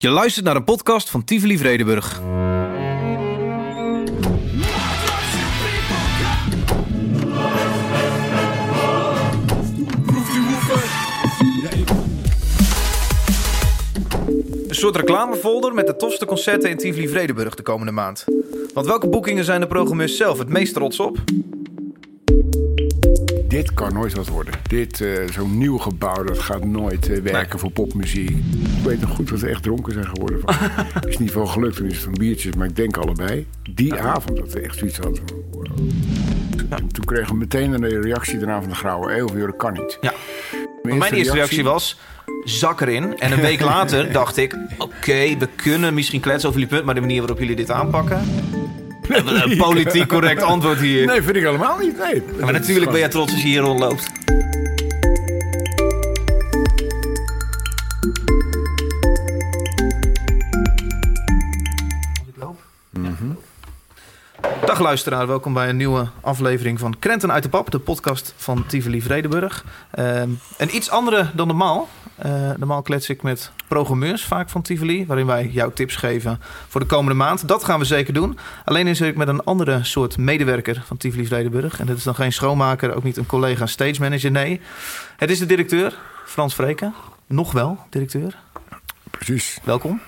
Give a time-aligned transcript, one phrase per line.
[0.00, 2.20] Je luistert naar een podcast van Tivoli Vredenburg.
[14.68, 18.24] Een soort reclamefolder met de tofste concerten in Tivoli Vredenburg de komende maand.
[18.74, 21.18] Want welke boekingen zijn de programmeurs zelf het meest trots op?
[23.48, 24.54] Dit kan nooit wat worden.
[24.62, 28.30] Dit, eh, zo'n nieuw gebouw, dat gaat nooit eh, werken voor popmuziek.
[28.30, 30.40] Ik weet nog goed dat we echt dronken zijn geworden.
[30.40, 30.54] Van,
[31.08, 33.46] is niet veel gelukt, toen is het van biertjes, maar ik denk allebei.
[33.70, 35.36] Die avond dat we echt zoiets hadden van...
[35.50, 35.66] wow.
[36.68, 39.46] Toen kregen we meteen een reactie daarna van de Grauwe Eeuw.
[39.46, 39.98] Dat kan niet.
[40.00, 40.12] Ja.
[40.82, 41.98] Mijn eerste reactie was,
[42.44, 43.18] zak erin.
[43.18, 46.86] En een week later dacht ik, oké, we kunnen misschien kletsen over jullie punt...
[46.86, 48.20] maar de manier waarop jullie dit aanpakken...
[49.08, 51.06] Een politiek correct antwoord hier.
[51.06, 51.98] Nee, vind ik helemaal niet.
[51.98, 52.22] Nee.
[52.40, 54.10] Maar natuurlijk ben je trots als je hier rondloopt.
[64.66, 68.66] Dag luisteraar, welkom bij een nieuwe aflevering van Krenten uit de Pap, de podcast van
[68.66, 69.64] Tivoli Vredenburg.
[69.90, 71.88] Ehm een iets andere dan normaal.
[72.18, 76.80] Eh normaal klets ik met programmeurs vaak van Tivoli, waarin wij jou tips geven voor
[76.80, 77.48] de komende maand.
[77.48, 78.38] Dat gaan we zeker doen.
[78.64, 81.80] Alleen is ik met een andere soort medewerker van Tivoli Vredenburg.
[81.80, 84.60] En dat is dan geen schoonmaker, ook niet een collega stage manager, nee.
[85.16, 85.94] Het is de directeur,
[86.26, 86.94] Frans Vreken.
[87.26, 88.36] Nog wel directeur.
[89.10, 89.58] Precies.
[89.64, 90.00] Welkom.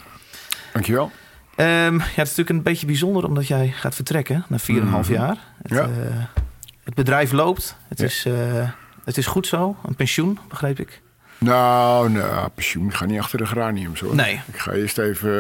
[0.73, 1.11] Dankjewel.
[1.55, 5.13] Ehm, ja, het is natuurlijk een beetje bijzonder omdat jij gaat vertrekken na 4,5 Mhm.
[5.21, 5.37] jaar.
[5.63, 5.83] Het, Ja.
[5.83, 5.89] eh,
[6.85, 7.77] het bedrijf loopt.
[7.89, 8.05] Het, Ja.
[8.05, 8.69] is, eh,
[9.05, 9.77] het is goed zo.
[9.87, 11.01] Een pensioen, begreep ik.
[11.41, 12.87] Nou, nou, pensioen.
[12.89, 14.15] Ik ga niet achter de graniums hoor.
[14.15, 14.41] Nee.
[14.53, 15.31] Ik ga eerst even...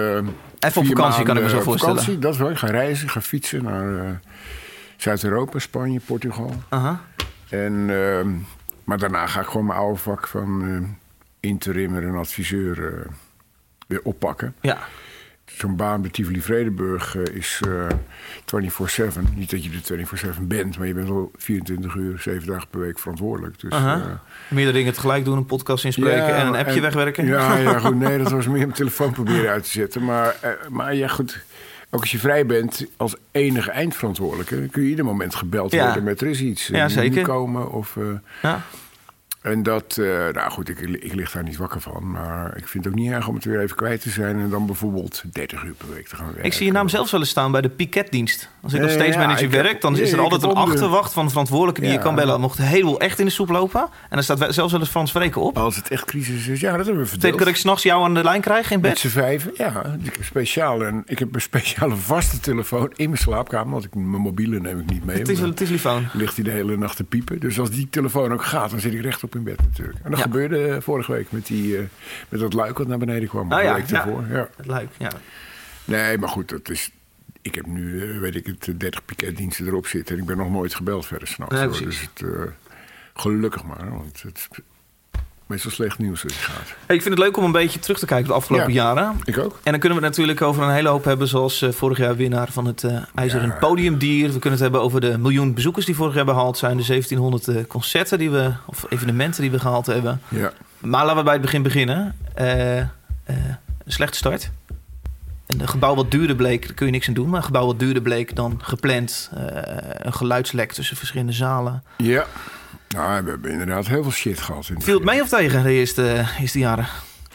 [0.61, 1.97] eh, Even op vakantie, kan ik me zo voorstellen.
[1.97, 2.51] Vakantie, dat is wel.
[2.51, 4.11] Ik ga reizen, ga fietsen naar eh,
[4.97, 6.55] Zuid-Europa, Spanje, Portugal.
[6.69, 7.01] Aha.
[7.48, 8.28] En, ehm,
[8.84, 10.89] maar daarna ga ik gewoon mijn oude vak van eh,
[11.41, 13.06] interimmer en adviseur eh,
[13.87, 14.55] weer oppakken.
[14.61, 14.78] Ja.
[15.61, 17.86] Zo'n baan bij Tivoli Vredenburg eh, is eh
[18.47, 19.34] 24-7.
[19.34, 22.81] Niet dat je er 24-7 bent, maar je bent wel 24 uur, 7 dagen per
[22.81, 23.60] week verantwoordelijk.
[23.60, 23.97] Dus, eh,
[24.49, 27.26] Meerdere dingen tegelijk doen, een podcast inspreken ja, en een appje en- wegwerken.
[27.26, 27.99] Ja, ja, goed.
[28.09, 30.04] Nee, dat was meer mijn telefoon proberen uit te zetten.
[30.04, 31.41] Maar, eh, maar ja, goed.
[31.91, 34.69] Ook als je vrij bent als enige eindverantwoordelijke...
[34.70, 35.84] kun je ieder moment gebeld Ja.
[35.84, 36.66] worden met er is iets.
[36.66, 37.22] Ja, zeker.
[37.22, 37.97] komen of...
[37.97, 38.03] eh,
[38.43, 38.62] Ja.
[39.43, 42.11] En dat, eh, nou goed, ik, ik lig daar niet wakker van.
[42.11, 44.39] Maar ik vind het ook niet erg om het weer even kwijt te zijn...
[44.41, 46.45] en dan bijvoorbeeld 30 uur per week te gaan werken.
[46.45, 48.49] Ik zie je naam zelfs wel eens staan bij de piketdienst.
[48.62, 51.12] Als ik als Ja, stage ja, manager heb- werk, dan is er altijd een achterwacht
[51.12, 51.97] van verantwoordelijke die Ja.
[51.97, 52.41] je kan bellen.
[52.41, 53.81] Mocht de heleboel echt in de soep lopen.
[53.81, 55.59] En dan staat zelfs wel eens Frans Vreken op.
[55.59, 57.11] Als het echt crisis is, ja, dat hebben we verdeeld.
[57.21, 58.99] Betekent dat ik s'nachts jou aan de lijn krijg in Met bed?
[58.99, 59.97] z'n vijven, ja.
[60.03, 63.73] Ik heb, speciaal, en ik heb een speciale vaste telefoon in mijn slaapkamer.
[63.73, 65.19] Want ik, mijn mobiele neem ik niet mee.
[65.19, 66.09] Het is een telefoon.
[66.12, 67.41] ligt hij de hele nacht te piepen.
[67.41, 69.03] Dus als die telefoon ook gaat, dan zit ik
[69.35, 69.99] in bed natuurlijk.
[70.03, 70.25] En dat Ja.
[70.25, 71.85] gebeurde eh, vorige week met, die, eh,
[72.29, 73.53] met dat luik wat naar beneden kwam.
[73.53, 73.93] Een ja, week ja.
[73.93, 74.27] daarvoor.
[74.29, 74.49] Ja.
[74.57, 75.11] Het luik, ja.
[75.85, 76.91] Nee, maar goed, dat is...
[77.43, 80.15] Ik heb nu, eh, weet ik het, 30 piketdiensten erop zitten.
[80.15, 81.79] En ik ben nog nooit gebeld verder s'nachts.
[81.83, 82.25] Dus het,
[83.15, 84.49] gelukkig maar, want het
[85.50, 86.75] meestal slecht nieuws als gaat.
[86.87, 88.83] Hey, ik vind het leuk om een beetje terug te kijken op de afgelopen Ja.
[88.83, 89.21] jaren.
[89.25, 89.59] Ik ook.
[89.62, 92.16] En dan kunnen we het natuurlijk over een hele hoop hebben, zoals eh, vorig jaar
[92.16, 93.55] winnaar van het eh IJzeren Ja.
[93.55, 94.25] Podiumdier.
[94.27, 97.49] We kunnen het hebben over de miljoen bezoekers die vorig jaar behaald zijn, de 1700
[97.49, 100.21] eh, concerten die we, of evenementen die we gehaald hebben.
[100.28, 100.53] Ja.
[100.78, 102.17] Maar laten we bij het begin beginnen.
[102.34, 102.88] Een
[103.87, 104.50] slechte start.
[105.47, 107.28] En een gebouw wat duurder bleek, daar kun je niks aan doen.
[107.28, 109.31] Maar een gebouw wat duurder bleek dan gepland.
[109.93, 111.82] Een geluidslek tussen verschillende zalen.
[111.97, 112.27] Ja.
[112.95, 114.69] Nou, we hebben inderdaad heel veel shit gehad.
[114.69, 116.87] In Viel het mee of tegen de eerste, eerste jaren?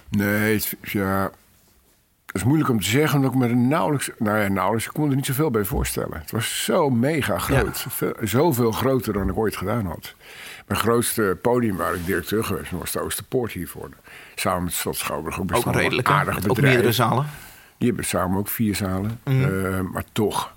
[0.10, 1.24] Nee, het, ja,
[2.26, 4.10] het is moeilijk om te zeggen, omdat ik me er nauwelijks...
[4.18, 6.20] Nou ja, nauwelijks, ik kon er niet zoveel bij voorstellen.
[6.20, 7.86] Het was zo mega groot.
[7.90, 10.14] Veel, zoveel groter dan ik ooit gedaan had.
[10.68, 13.90] Mijn grootste podium waar ik directeur geweest ben, was de Oosterpoort hiervoor.
[14.36, 15.40] Samen met Stad Schouwburg.
[15.40, 16.12] Ook, Ook redelijke.
[16.12, 16.74] aardig Met ook bedrijf.
[16.74, 17.26] meerdere zalen.
[17.78, 19.20] Die hebben samen ook vier zalen.
[19.24, 19.44] Mhm.
[19.66, 20.55] Eh, maar toch,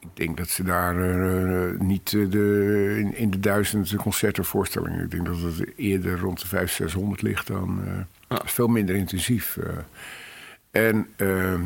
[0.00, 5.04] ik denk dat ze daar eh, niet eh, de, in, in de duizenden concerten voorstellingen.
[5.04, 7.80] Ik denk dat het eerder rond de 500, 600 ligt dan.
[8.28, 8.36] eh.
[8.44, 9.56] Veel minder intensief.
[9.56, 9.68] eh.
[10.70, 11.60] en eh,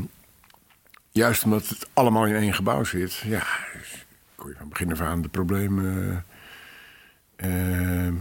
[1.10, 3.42] juist omdat het allemaal in één gebouw zit, ja,
[4.34, 6.24] kon je van begin af aan de problemen
[7.36, 7.50] eh,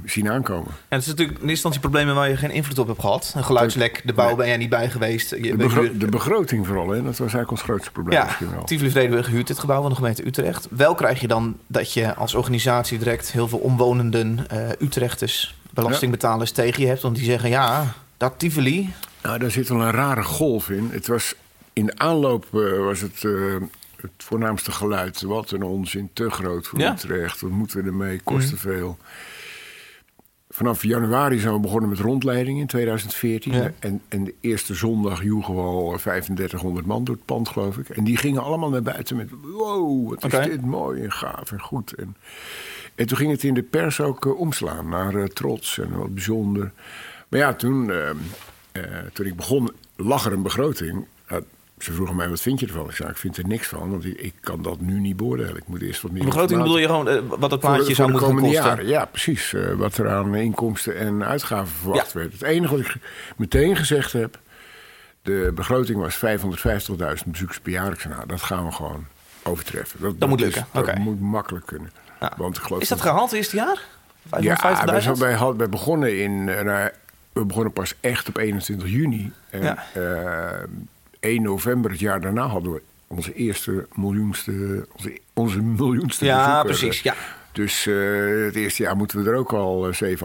[0.06, 0.68] zien aankomen.
[0.68, 3.34] En het is natuurlijk in eerste instantie problemen waar je geen invloed op hebt gehad.
[3.36, 5.30] Een geluidslek, de bouw ben jij niet bij geweest.
[5.30, 8.38] Je De, begro- de begroting vooral, hè, dat was eigenlijk ons grootste probleem ja.
[8.66, 10.68] Tivoli Vredenburg huurt dit gebouw van de gemeente Utrecht.
[10.70, 16.52] Wel krijg je dan dat je als organisatie direct heel veel omwonenden eh, Utrechters, belastingbetalers
[16.52, 17.02] tegen je hebt.
[17.02, 20.90] Want die zeggen, ja, dat Tivoli, Nou, daar zit wel een rare golf in.
[20.92, 21.36] Het was,
[21.74, 23.32] in de aanloop eh, was het eh,
[24.12, 25.22] het voornaamste geluid.
[25.22, 26.94] Wat een onzin, te groot voor Ja.
[26.94, 27.42] Utrecht.
[27.42, 28.22] Wat moeten we ermee?
[28.24, 28.98] Kost te veel.
[30.50, 33.54] vanaf januari zijn we begonnen met rondleidingen in 2014.
[33.54, 33.72] Ja.
[33.80, 37.90] En, en de eerste zondag joegen we al 3500 man door het pand, geloof ik.
[37.90, 39.30] En die gingen allemaal naar buiten met...
[39.42, 41.94] Wow, wat is dit mooi en gaaf en goed.
[41.94, 42.16] En,
[42.96, 46.14] en toen ging het in de pers ook eh, omslaan naar eh, trots en wat
[46.14, 46.72] bijzonder.
[47.30, 48.10] Maar ja, toen, eh,
[48.72, 48.84] eh,
[49.14, 51.06] toen ik begon, lag er een begroting.
[51.84, 52.90] Ze vroegen mij, wat vind je ervan?
[52.90, 55.56] Ik zei, ik vind er niks van, want ik, ik kan dat nu niet beoordelen.
[55.58, 56.24] Ik moet eerst wat meer...
[56.26, 58.52] Begroting bedoel je gewoon eh, wat het plaatje voor zou moeten kosten?
[58.52, 58.88] jaren.
[58.88, 59.54] Ja, precies.
[59.54, 62.20] eh, wat er aan inkomsten en uitgaven verwacht Ja.
[62.20, 62.32] werd.
[62.34, 62.96] Het enige wat ik
[63.38, 64.40] meteen gezegd heb...
[65.22, 66.24] de begroting was 550.000
[67.26, 67.92] bezoekers per jaar.
[67.92, 69.06] Ik zei, nou, dat gaan we gewoon
[69.44, 70.16] overtreffen.
[70.20, 71.92] Dat, moet is- lukken, Dat moet makkelijk kunnen.
[72.20, 72.34] Ja.
[72.38, 73.82] Want ik geloof Is dat gehaald het eerste jaar?
[74.26, 74.40] 550.000?
[74.40, 76.50] ja, wij, zijn- wij, hadden- wij begonnen in.
[76.50, 76.86] eh,
[77.34, 79.32] we begonnen pas echt op 21 juni.
[79.50, 79.84] En Ja.
[81.24, 84.88] Eh, 1 november het jaar daarna hadden we onze eerste miljoenste.
[84.96, 86.66] Onze, onze miljoenste Ja, bezoeker.
[86.88, 87.02] precies.
[87.02, 87.14] Ja.
[87.52, 87.96] Dus eh,
[88.46, 90.22] het eerste jaar moeten we er ook al uh, 700.000, 800.000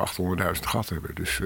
[0.60, 1.14] gehad hebben.
[1.14, 1.40] Dus,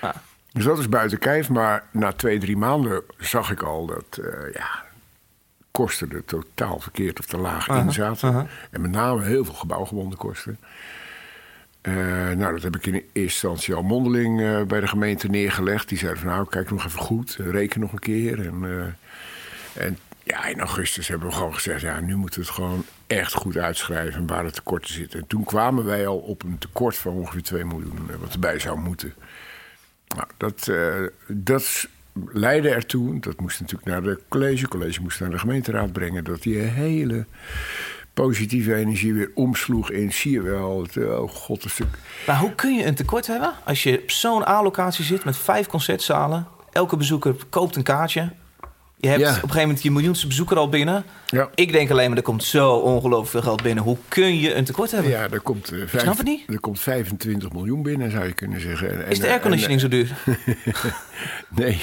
[0.00, 0.10] eh,
[0.52, 1.48] dus dat is buiten kijf.
[1.48, 4.18] Maar na twee, drie maanden zag ik al dat.
[4.24, 4.84] eh, ja,
[5.70, 8.48] kosten er totaal verkeerd of te laag Aha, in zaten.
[8.70, 10.58] En met name heel veel gebouwgebonden kosten.
[11.86, 11.94] Eh,
[12.36, 15.88] nou, dat heb ik in eerste instantie al mondeling eh, bij de gemeente neergelegd.
[15.88, 18.46] Die zeiden van nou, kijk nog even goed, eh, reken nog een keer.
[18.46, 18.64] En,
[19.74, 23.32] en ja, in augustus hebben we gewoon gezegd, ja, nu moeten we het gewoon echt
[23.32, 25.20] goed uitschrijven waar het tekorten zitten.
[25.20, 28.78] En toen kwamen wij al op een tekort van ongeveer 2 miljoen, wat erbij zou
[28.78, 29.14] moeten.
[30.16, 31.88] Nou, dat, eh, dat
[32.32, 36.24] leidde ertoe, dat moest natuurlijk naar de college, het college moest naar de gemeenteraad brengen,
[36.24, 37.26] dat die hele
[38.24, 41.98] positieve energie weer omsloeg in, zie je wel, het, oh god, een stuk.
[42.26, 45.66] Maar hoe kun je een tekort hebben als je op zo'n A-locatie zit met vijf
[45.66, 46.46] concertzalen?
[46.72, 48.32] Elke bezoeker koopt een kaartje.
[48.98, 49.28] Je hebt Ja.
[49.28, 51.04] op een gegeven moment je miljoenste bezoeker al binnen.
[51.26, 51.48] Ja.
[51.54, 53.84] Ik denk alleen maar, er komt zo ongelooflijk veel geld binnen.
[53.84, 55.10] Hoe kun je een tekort hebben?
[55.10, 56.42] Ja, er komt, eh, vijf- snap het niet.
[56.48, 59.04] er komt 25 miljoen binnen, zou je kunnen zeggen.
[59.04, 60.08] En- Is de en- airconditioning zo duur?
[61.56, 61.78] Nee,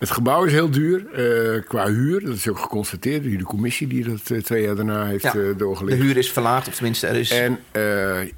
[0.00, 2.24] het gebouw is heel duur eh, qua huur.
[2.24, 5.28] Dat is ook geconstateerd door de commissie die dat eh, twee jaar daarna heeft Ja,
[5.28, 6.00] eh, de doorgelicht.
[6.02, 7.30] huur is verlaagd, of tenminste er is...
[7.30, 7.58] En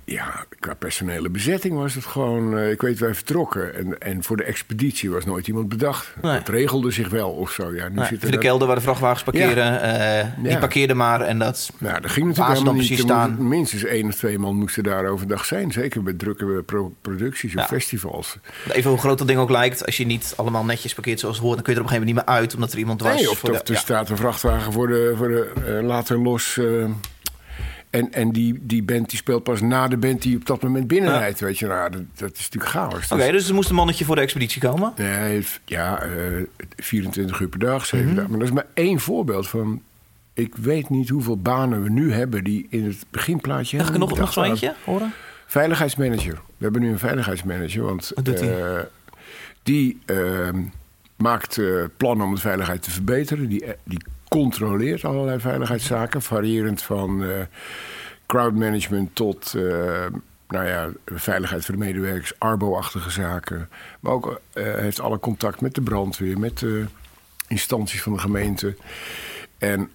[0.05, 2.59] ja, qua personele bezetting was het gewoon...
[2.59, 3.75] ik weet, wij vertrokken.
[3.75, 6.15] En, en voor de expeditie was nooit iemand bedacht.
[6.23, 6.33] Nee.
[6.33, 7.75] Het regelde zich wel of zo.
[7.75, 10.59] Ja, nu zit voor er de kelder waar de vrachtwagens parkeren, eh, die Ja.
[10.59, 11.71] parkeerden maar en dat...
[11.79, 12.99] Nou, dat ging natuurlijk helemaal niet.
[12.99, 13.49] staan.
[13.49, 15.73] Minstens één of twee man moesten daar overdag zijn.
[15.73, 17.67] Zeker bij drukke pro- producties of Ja.
[17.67, 18.37] festivals.
[18.73, 21.45] Even hoe groot dat ding ook lijkt, als je niet allemaal netjes parkeert zoals het
[21.45, 23.01] hoort, dan kun je er op een gegeven moment niet meer uit, omdat er iemand
[23.03, 23.15] was.
[23.15, 26.19] Nee, of, voor of de- er staat een vrachtwagen voor de, voor de eh, later
[26.19, 26.59] los.
[26.59, 26.85] eh,
[27.91, 30.87] en en die, die band die speelt pas na de band die op dat moment
[30.87, 31.41] binnenrijdt.
[31.41, 33.11] Weet je, nou, dat, dat is natuurlijk chaos.
[33.13, 34.93] Oké, Dus- dus er moest een mannetje voor de expeditie komen.
[34.97, 36.11] Nee, ja, eh
[36.77, 38.15] 24 uur per dag, 7 Mhm.
[38.17, 38.31] dagen.
[38.31, 39.83] Maar dat is maar één voorbeeld van.
[40.35, 43.77] Ik weet niet hoeveel banen we nu hebben die in het beginplaatje.
[43.79, 45.13] Mag ik nog, nog zo eentje horen?
[45.47, 46.33] Veiligheidsmanager.
[46.35, 47.83] We hebben nu een veiligheidsmanager.
[47.83, 48.51] Want Wat doet die?
[48.51, 48.79] eh,
[49.63, 50.61] die ehm,
[51.23, 53.49] maakt eh, plannen om de veiligheid te verbeteren.
[53.49, 56.23] Die, eh, die controleert allerlei veiligheidszaken.
[56.23, 57.41] Variërend van eh
[58.27, 60.07] crowdmanagement tot eh,
[60.49, 63.69] nou ja, veiligheid voor de medewerkers, arbo-achtige zaken.
[64.01, 66.85] Maar ook heeft alle contact met de brandweer, met de
[67.49, 68.77] instanties van de gemeente.
[69.59, 69.91] En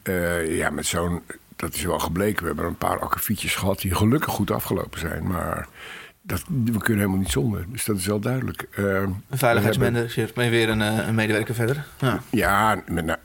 [0.48, 1.22] ja, met zo'n,
[1.56, 5.28] dat is wel gebleken, we hebben een paar akkefietjes gehad die gelukkig goed afgelopen zijn.
[5.28, 5.68] Maar
[6.28, 7.66] dat, we kunnen helemaal niet zonder.
[7.72, 8.68] Dus dat is wel duidelijk.
[8.76, 8.82] We
[9.30, 11.86] Een veiligheidsmanager, ben je weer een, eh, een medewerker verder.
[12.00, 12.22] Ja.
[12.30, 13.20] Ja, met, nou,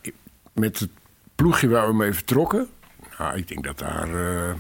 [0.53, 0.91] met het
[1.35, 2.69] ploegje waar we mee vertrokken.
[3.19, 4.09] Nou, ik denk dat daar.
[4.49, 4.55] eh,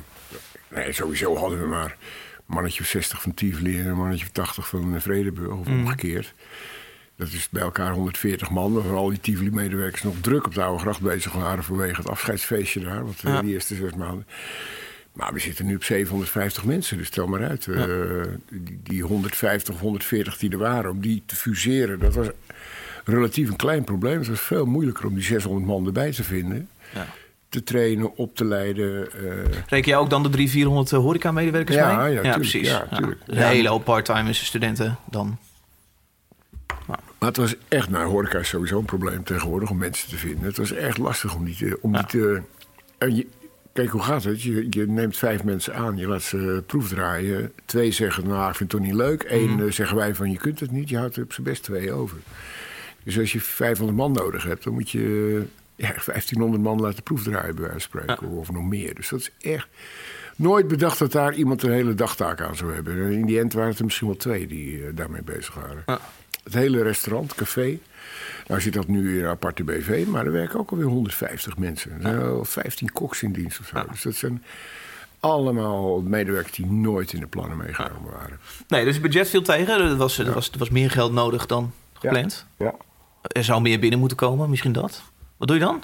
[0.68, 1.96] nee, sowieso hadden we maar
[2.36, 6.34] een mannetje of 60 van Tivoli en een mannetje of 80 van Vredeburg, of omgekeerd.
[7.16, 10.80] Dat is bij elkaar 140 man, waarvan al die Tivoli-medewerkers nog druk op de oude
[10.80, 13.42] gracht bezig waren vanwege het afscheidsfeestje daar, wat Ja.
[13.42, 14.26] die eerste zes maanden.
[15.12, 17.66] Maar we zitten nu op 750 mensen, dus stel maar uit.
[17.66, 17.86] eh,
[18.50, 22.26] die, die 150 of 140 die er waren, om die te fuseren, dat was
[23.04, 24.18] relatief een klein probleem.
[24.18, 26.68] Het was veel moeilijker om die 600 man erbij te vinden.
[26.94, 27.06] Ja.
[27.48, 29.12] Te trainen, op te leiden.
[29.12, 32.12] eh, Reken jij ook dan de 300, 400 horeca-medewerkers Ja, mee?
[32.12, 32.34] ja, tuurlijk.
[32.40, 32.68] precies.
[32.68, 33.20] Ja, tuurlijk.
[33.26, 33.32] Ja.
[33.36, 35.38] Een hele hoop part-time studenten dan.
[36.86, 40.44] Maar het was echt, nou, horeca is sowieso een probleem tegenwoordig om mensen te vinden.
[40.44, 41.78] Het was echt lastig om die te.
[41.80, 42.42] Om die te
[42.98, 43.26] en je,
[43.72, 44.42] kijk, hoe gaat het?
[44.42, 47.52] Je, je neemt vijf mensen aan, je laat ze proefdraaien.
[47.64, 49.24] Twee zeggen, nou, ik vind het toch niet leuk.
[49.28, 50.88] Eén eh, zeggen wij van, je kunt het niet.
[50.88, 52.16] Je houdt er op zijn best twee over.
[53.02, 57.54] Dus als je 500 man nodig hebt, dan moet je ja, 1500 man laten proefdraaien,
[57.54, 58.28] bij wijze van spreken.
[58.28, 58.94] Of nog meer.
[58.94, 59.68] Dus dat is echt
[60.36, 63.04] nooit bedacht dat daar iemand een hele dagtaak aan zou hebben.
[63.04, 65.82] En in die end waren het er misschien wel twee die eh, daarmee bezig waren.
[65.86, 66.00] Ja.
[66.44, 67.78] Het hele restaurant, café.
[68.46, 71.92] Nou zit dat nu in een aparte BV, maar er werken ook alweer 150 mensen.
[71.92, 73.84] Er zijn wel 15 koks in dienst of zo.
[73.90, 74.42] Dus dat zijn
[75.20, 78.38] allemaal medewerkers die nooit in de plannen meegenomen waren.
[78.68, 79.80] Nee, dus het budget viel tegen.
[79.80, 82.46] Er was, er was, er was meer geld nodig dan gepland.
[82.58, 82.74] Ja.
[83.22, 85.02] Er zou meer binnen moeten komen, misschien dat.
[85.36, 85.82] Wat doe je dan?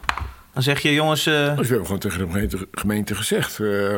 [0.52, 1.26] Dan zeg je, jongens...
[1.26, 3.60] eh, Dus we hebben gewoon tegen de gemeente, gemeente gezegd...
[3.60, 3.94] eh,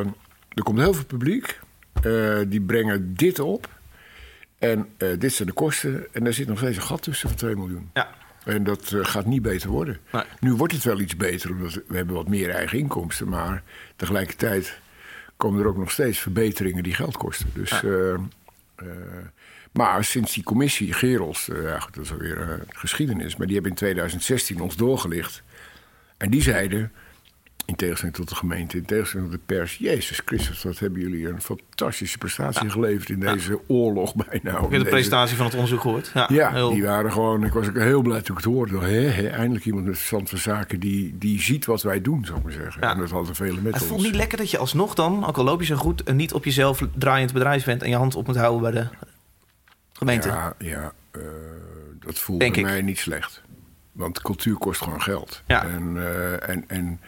[0.49, 1.61] er komt heel veel publiek,
[2.03, 3.69] eh, die brengen dit op...
[4.59, 6.07] en dit zijn de kosten...
[6.13, 7.91] en daar zit nog steeds een gat tussen van 2 miljoen.
[7.95, 8.09] ja.
[8.55, 9.99] En dat eh, gaat niet beter worden.
[10.13, 10.23] Nee.
[10.41, 13.29] Nu wordt het wel iets beter, omdat we hebben wat meer eigen inkomsten...
[13.29, 13.63] maar
[13.97, 14.79] tegelijkertijd
[15.41, 17.51] komen er ook nog steeds verbeteringen die geld kosten.
[17.55, 18.19] Dus, eh, eh,
[19.73, 23.37] maar sinds die commissie, Gerels, eh, ja, goed, dat is alweer geschiedenis...
[23.37, 25.43] maar die hebben in 2016 ons doorgelicht.
[26.17, 26.93] En die zeiden,
[27.71, 29.77] in tegenstelling tot de gemeente, in tegenstelling tot de pers...
[29.77, 33.09] Jezus Christus, wat hebben jullie een fantastische prestatie geleverd...
[33.09, 34.61] in deze oorlog bijna.
[34.61, 36.11] Heb de deze- presentatie van het onderzoek gehoord.
[36.15, 37.45] Ja, ja, heel- die waren gewoon.
[37.45, 38.79] Ik was ook heel blij toen ik het hoorde.
[39.31, 42.53] Eindelijk iemand met verstand van zaken die, die ziet wat wij doen, zou ik maar
[42.53, 42.83] zeggen.
[42.83, 43.91] En dat hadden velen met Het ons.
[43.91, 46.03] voelt niet lekker dat je alsnog dan, ook al loop je zo goed...
[46.03, 47.83] en niet op jezelf draaiend bedrijf bent...
[47.83, 48.89] en je hand op moet houden bij de
[49.93, 50.29] gemeente.
[50.29, 51.21] Ja, ja eh,
[52.01, 52.69] dat voelt Denk bij ik.
[52.69, 53.43] mij niet slecht.
[53.93, 55.43] Want cultuur kost gewoon geld.
[55.47, 55.65] Ja.
[55.65, 57.01] En, eh, en, en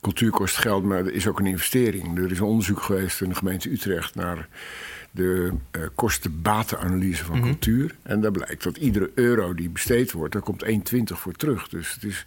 [0.00, 2.18] cultuur kost geld, maar er is ook een investering.
[2.18, 4.48] Er is een onderzoek geweest in de gemeente Utrecht naar
[5.10, 7.44] de eh, kosten-batenanalyse van Mhm.
[7.46, 7.94] cultuur.
[8.02, 11.68] En daar blijkt dat iedere euro die besteed wordt, daar komt 1,20 voor terug.
[11.68, 12.26] Dus het is,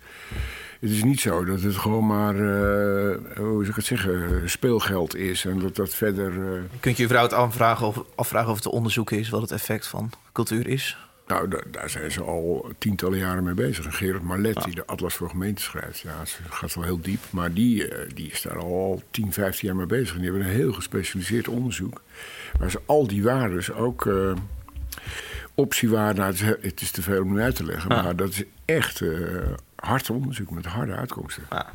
[0.80, 5.16] het is niet zo dat het gewoon maar, eh, hoe zou ik het zeggen, speelgeld
[5.16, 5.46] is.
[5.46, 6.34] En dat dat verder...
[6.72, 9.30] Je kunt je vrouw het afvragen of, afvragen of het te onderzoeken is...
[9.30, 10.98] wat het effect van cultuur is.
[11.32, 13.98] Nou, da- daar zijn ze al tientallen jaren mee bezig.
[13.98, 17.20] Gerard Marlet, die de Atlas voor Gemeenten schrijft, ja, ze gaat wel heel diep.
[17.30, 20.16] Maar die, eh, die is daar al 10, 15 jaar mee bezig.
[20.16, 22.02] En die hebben een heel gespecialiseerd onderzoek.
[22.60, 24.06] Waar ze al die waardes ook.
[24.06, 24.32] eh
[25.56, 27.96] optiewaarden, nou, het, is, te veel om nu uit te leggen.
[27.96, 28.02] Ja.
[28.02, 29.10] Maar dat is echt eh
[29.76, 31.44] hard onderzoek met harde uitkomsten.
[31.50, 31.58] Ja.
[31.62, 31.74] Zullen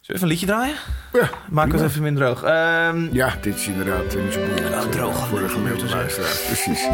[0.00, 0.76] we even een liedje draaien?
[1.12, 2.42] Ja, Maak het even minder droog.
[2.42, 4.40] Ehm, Ja, dit is inderdaad niet zo.
[4.70, 6.36] Nou, droog voor de gemiddelde luisteraar.
[6.46, 6.88] Precies.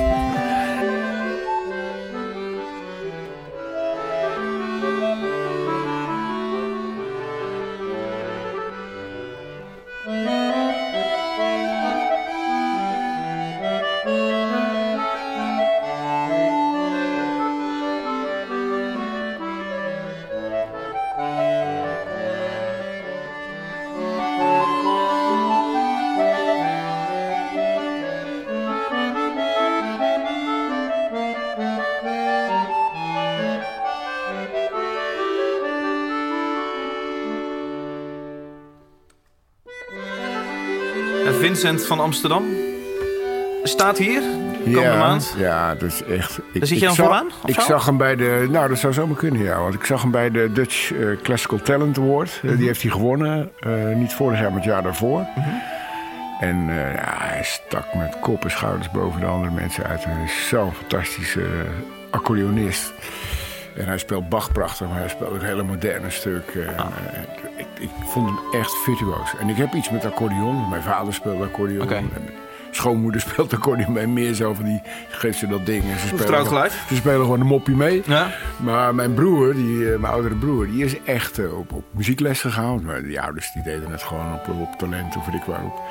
[41.55, 42.45] Vincent van Amsterdam
[43.63, 44.21] staat hier
[44.65, 45.35] komende ja, maand.
[45.39, 46.39] Ja, dat is echt...
[46.39, 48.47] Ik, Daar zit je dan zag- vooraan, Ik zag hem bij de...
[48.51, 49.61] Nou, dat zou zomaar kunnen, ja.
[49.61, 52.29] Want ik zag hem bij de Dutch eh, Classical Talent Award.
[52.43, 52.57] Eh, Mhm.
[52.57, 53.51] die heeft hij gewonnen.
[53.61, 55.27] eh, niet vorig jaar, maar het jaar daarvoor.
[56.41, 60.05] En eh, ja, hij stak met kop en schouders boven de andere mensen uit.
[60.05, 61.47] En hij is zo'n fantastische
[62.11, 62.93] accordeonist.
[63.77, 66.67] En hij speelt Bach prachtig, maar hij speelt ook hele moderne stukken.
[66.69, 66.87] En, Ah.
[68.15, 69.37] Vond hem echt virtuoos.
[69.41, 70.69] En ik heb iets met accordeon.
[70.69, 71.91] Mijn vader speelde accordeon.
[71.91, 72.11] En
[72.71, 75.83] schoonmoeder speelt accordeon bij meer zo van die geeft ze dat ding.
[75.83, 78.03] En ze spelen, gewoon, ze spelen gewoon een moppie mee.
[78.07, 78.31] Ja.
[78.57, 82.41] Maar mijn broer, die, eh, mijn oudere broer, die is echt eh, op, op muziekles
[82.41, 82.85] gegaan.
[82.85, 85.83] Maar die ouders die deden het gewoon op, op talent of weet ik waarop.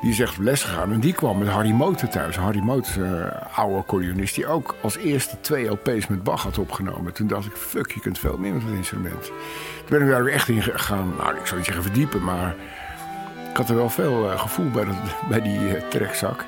[0.00, 0.92] Die is echt les gegaan.
[0.92, 2.36] En die kwam met Harry Motor thuis.
[2.36, 7.12] Harry is een oude accordeonist, die ook als eerste twee LP's met Bach had opgenomen.
[7.12, 9.22] Toen dacht ik, fuck, je kunt veel meer met het instrument.
[9.22, 11.12] Toen ben ik daar ook echt in gegaan.
[11.18, 12.54] Nou, ik zou niet zeggen verdiepen, maar
[13.50, 14.94] ik had er wel veel eh, gevoel bij, dat,
[15.30, 16.44] bij die eh, trekzak.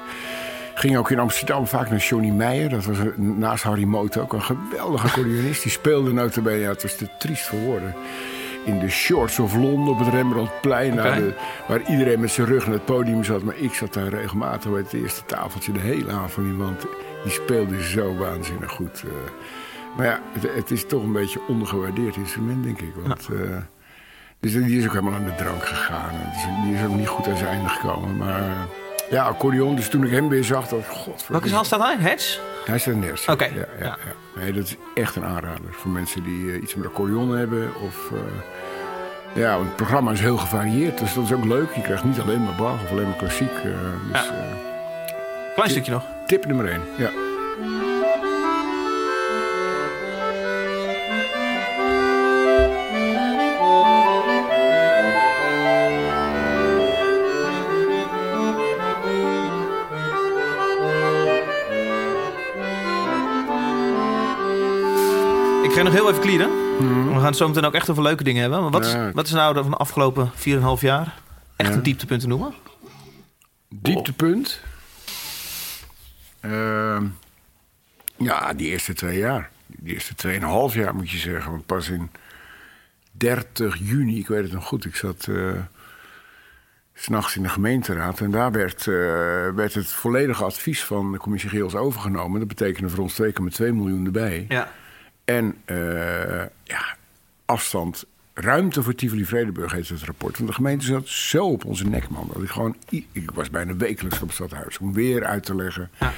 [0.74, 2.68] Ging ook in Amsterdam vaak naar Johnny Meijer.
[2.68, 5.62] Dat was naast Harry Moot ook een geweldige accordeonist.
[5.62, 7.94] Die speelde notabene, ja, het was te triest voor woorden.
[8.64, 10.96] In de Shorts of Londen op het Rembrandtplein.
[10.96, 11.34] De-
[11.68, 13.42] waar iedereen met zijn rug naar het podium zat.
[13.42, 16.46] Maar ik zat daar regelmatig bij het eerste tafeltje de hele avond.
[16.46, 16.76] Die man
[17.22, 19.02] die speelde zo waanzinnig goed.
[19.06, 19.10] eh.
[19.96, 22.92] maar ja, het, het is toch een beetje ondergewaardeerd instrument, denk ik.
[23.06, 23.56] Want, eh,
[24.40, 26.12] dus die is ook helemaal aan de drank gegaan.
[26.34, 28.16] Dus die is ook niet goed aan zijn einde gekomen.
[28.16, 28.66] Maar
[29.10, 29.76] ja, accordeon.
[29.76, 31.24] Dus toen ik hem weer zag, dacht ik, god.
[31.28, 32.16] Welke zaal staat hij?
[32.64, 33.28] Hij staat neerst.
[33.28, 33.86] Oké, Ja, ja, ja.
[33.86, 34.40] ja.
[34.42, 37.70] Nee, dat is echt een aanrader voor mensen die eh, iets met accordeon hebben.
[37.82, 38.18] Of, eh,
[39.42, 41.72] ja, want het programma is heel gevarieerd, dus dat is ook leuk.
[41.74, 43.50] Je krijgt niet alleen maar Bach of alleen maar klassiek.
[43.64, 44.30] eh, dus
[45.54, 46.02] Klein stukje nog.
[46.26, 46.82] tip nummer één.
[46.96, 47.10] Ja.
[66.20, 66.50] Klieren.
[67.08, 68.60] We gaan het zo meteen ook echt over leuke dingen hebben.
[68.60, 71.14] Maar wat, is, wat is nou van de afgelopen 4,5 jaar
[71.56, 72.54] echt een dieptepunt te noemen?
[73.68, 74.60] Dieptepunt?
[76.40, 77.06] Ehm,
[78.16, 79.50] ja, die eerste twee jaar.
[79.66, 81.50] Die eerste tweeënhalf jaar moet je zeggen.
[81.50, 82.10] Want pas in
[83.10, 85.52] 30 juni, ik weet het nog goed, ik zat uh,
[86.94, 88.20] s'nachts in de gemeenteraad.
[88.20, 88.94] En daar werd, uh,
[89.54, 92.38] werd het volledige advies van de commissie Geels overgenomen.
[92.38, 94.44] Dat betekende voor ons 2,2 miljoen erbij.
[94.48, 94.72] Ja.
[95.30, 96.96] En uh, ja,
[97.44, 100.36] afstand Ruimte voor Tivoli Vredenburg heet het rapport.
[100.36, 102.30] Want de gemeente zat zo op onze nek, man.
[102.32, 102.76] Dat ik gewoon.
[103.12, 105.90] Ik was bijna wekelijks op het stadhuis om weer uit te leggen.
[106.00, 106.12] Ja.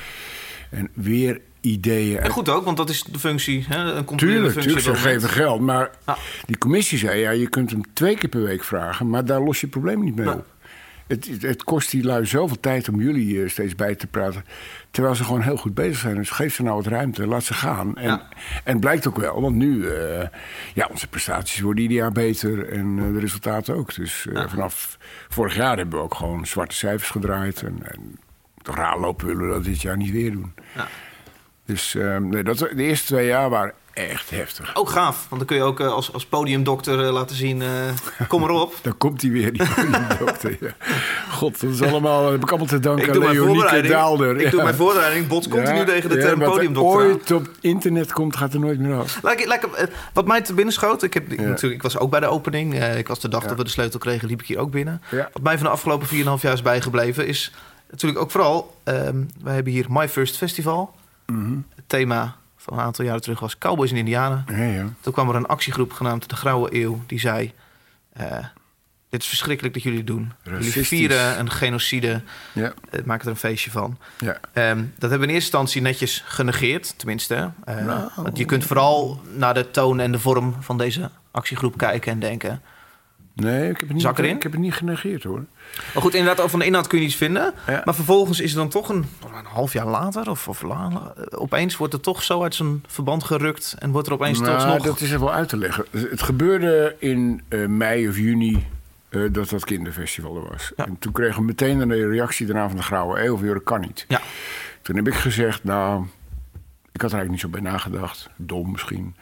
[0.70, 2.18] En weer ideeën.
[2.18, 3.64] En goed ook, want dat is de functie.
[3.68, 3.92] Hè?
[3.92, 5.60] Een tuurlijk, functie tuurlijk, ze geven geld.
[5.60, 5.90] Maar
[6.46, 9.08] die commissie zei, ja, je kunt hem twee keer per week vragen...
[9.10, 10.46] maar daar los je het probleem niet mee op.
[11.12, 14.44] Het, het, kost die lui zoveel tijd om jullie uh, steeds bij te praten.
[14.90, 16.14] Terwijl ze gewoon heel goed bezig zijn.
[16.14, 17.96] Dus geef ze nou wat ruimte, laat ze gaan.
[17.96, 18.28] En, ja.
[18.64, 19.76] en blijkt ook wel, want nu...
[19.76, 20.22] Uh,
[20.74, 23.94] ja, onze prestaties worden ieder jaar beter en uh, de resultaten ook.
[23.94, 24.48] Dus ja.
[24.48, 27.62] vanaf vorig jaar hebben we ook gewoon zwarte cijfers gedraaid.
[27.62, 28.18] En, en
[28.62, 30.52] toch raar lopen willen we dat dit jaar niet weer doen.
[30.74, 30.88] Ja.
[31.64, 34.76] Dus nee, dat, de eerste twee jaar waren echt heftig.
[34.76, 37.68] Ook gaaf, want dan kun je ook uh, als, als podiumdokter uh, laten zien, uh,
[38.28, 38.74] kom maar op.
[38.82, 40.56] dan komt hij weer, die podiumdokter.
[40.60, 40.74] ja.
[41.30, 44.40] God, dat is allemaal, heb ik allemaal te danken aan Leonieke Daalder.
[44.40, 48.36] Ik doe mijn voorbereiding, bots continu ja, tegen de term podiumdokter ooit op internet komt,
[48.36, 49.22] gaat er nooit meer af.
[49.22, 52.26] Like, like, wat mij te binnen schoot, ik, heb, natuurlijk, ik was ook bij de
[52.26, 52.84] opening.
[52.84, 55.02] ik was de dag dat we de sleutel kregen, liep ik hier ook binnen.
[55.10, 57.52] Wat mij van de afgelopen 4,5 jaar is bijgebleven, is
[57.90, 58.74] natuurlijk ook vooral...
[58.84, 60.94] Um, wij hebben hier My First Festival.
[61.26, 61.64] Mm -hmm.
[61.74, 64.44] Het thema van een aantal jaren terug was Cowboys en Indianen.
[64.48, 64.88] Ja, ja.
[65.00, 67.02] Toen kwam er een actiegroep genaamd De Grauwe Eeuw.
[67.06, 67.52] Die zei,
[68.20, 68.38] uh,
[69.08, 70.32] dit is verschrikkelijk dat jullie het doen.
[70.44, 72.22] Jullie vieren een genocide.
[72.52, 72.72] Ja.
[72.90, 73.98] Uh, maken er een feestje van.
[74.18, 74.40] Ja.
[74.70, 76.94] Um, dat hebben we in eerste instantie netjes genegeerd.
[76.96, 77.50] Tenminste.
[77.68, 78.10] Uh, nou.
[78.16, 82.18] Want je kunt vooral naar de toon en de vorm van deze actiegroep kijken en
[82.18, 82.62] denken...
[83.34, 84.36] Nee, ik heb het niet, Zak erin?
[84.36, 85.44] Ik heb het niet genegeerd hoor.
[85.94, 87.54] Maar goed, inderdaad, over van de inhoud kun je iets vinden.
[87.66, 87.82] Ja.
[87.84, 91.76] Maar vervolgens is er dan toch een, een half jaar later, of, of later, opeens
[91.76, 94.82] wordt het toch zo uit zijn verband gerukt en wordt er opeens nou, toch nog...
[94.84, 95.84] dat is even wel uit te leggen.
[95.90, 98.66] Het gebeurde in uh, mei of juni
[99.10, 100.72] uh, dat dat kinderfestival er was.
[100.76, 100.86] Ja.
[100.86, 104.04] En toen kregen we meteen een reactie daarna van de Grauwe Eeuw, dat kan niet.
[104.08, 104.20] Ja.
[104.82, 106.04] Toen heb ik gezegd, nou,
[106.92, 108.28] ik had er eigenlijk niet zo bij nagedacht.
[108.36, 109.14] Dom misschien.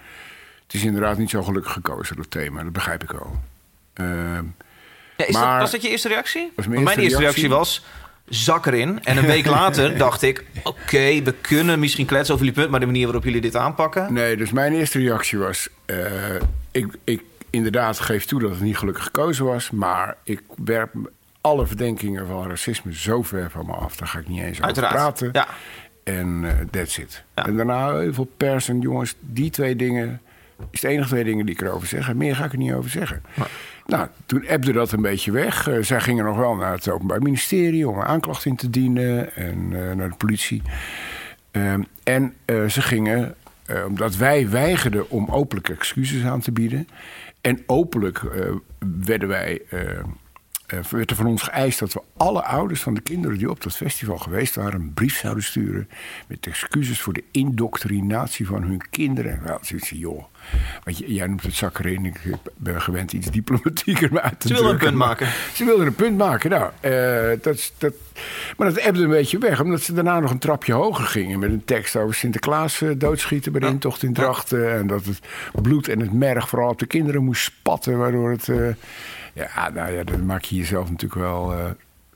[0.62, 2.62] Het is inderdaad niet zo gelukkig gekozen, dat thema.
[2.62, 3.40] Dat begrijp ik wel.
[3.94, 4.38] Uh,
[5.20, 6.40] ja, is maar, dat, was dat je eerste reactie?
[6.40, 7.82] Mijn, eerste, mijn eerste reactie, reactie was
[8.30, 9.04] zak erin.
[9.04, 12.70] En een week later dacht ik: oké, okay, we kunnen misschien kletsen over jullie punt,
[12.70, 14.12] maar de manier waarop jullie dit aanpakken.
[14.12, 15.96] Nee, dus mijn eerste reactie was: uh,
[16.70, 20.92] ik, ik inderdaad geef toe dat het niet gelukkig gekozen was, maar ik werp
[21.40, 23.96] alle verdenkingen van racisme zo ver van me af.
[23.96, 24.94] Daar ga ik niet eens Uiteraard.
[24.94, 25.30] over praten.
[25.32, 25.46] Ja.
[26.04, 27.22] En uh, that's it.
[27.34, 27.46] Ja.
[27.46, 30.20] En daarna heel veel pers en jongens, die twee dingen
[30.70, 32.14] is de enige twee dingen die ik erover zeg.
[32.14, 33.22] Meer ga ik er niet over zeggen.
[33.34, 33.50] Maar.
[33.90, 35.68] Nou, toen ebde dat een beetje weg.
[35.68, 39.36] Uh, zij gingen nog wel naar het Openbaar Ministerie om een aanklacht in te dienen
[39.36, 40.62] en uh, naar de politie.
[41.52, 43.34] Uh, en uh, ze gingen,
[43.86, 46.88] omdat wij weigerden om openlijk excuses aan te bieden.
[47.40, 48.22] En openlijk
[49.02, 49.62] werden wij
[50.90, 53.76] werd er van ons geëist dat we alle ouders van de kinderen die op dat
[53.76, 55.88] festival geweest waren, een brief zouden sturen
[56.26, 59.42] met excuses voor de indoctrinatie van hun kinderen.
[59.42, 60.24] Wel, zoiets joh.
[60.84, 62.04] Want jij noemt het zakker in.
[62.04, 62.20] Ik
[62.56, 65.28] ben gewend iets diplomatieker uit te Ze wilden een punt maken.
[65.54, 66.50] Ze wilden een punt maken.
[66.50, 67.94] Nou, uh, dat, dat,
[68.56, 69.60] maar dat ebde een beetje weg.
[69.60, 71.38] Omdat ze daarna nog een trapje hoger gingen.
[71.38, 73.72] Met een tekst over Sinterklaas uh, doodschieten bij de ja.
[73.72, 74.60] intocht in Drachten.
[74.60, 74.68] Ja.
[74.68, 75.20] En dat het
[75.62, 77.98] bloed en het merg vooral op de kinderen moest spatten.
[77.98, 78.48] Waardoor het...
[78.48, 78.68] Uh,
[79.32, 81.54] ja, nou ja, dat maak je jezelf natuurlijk wel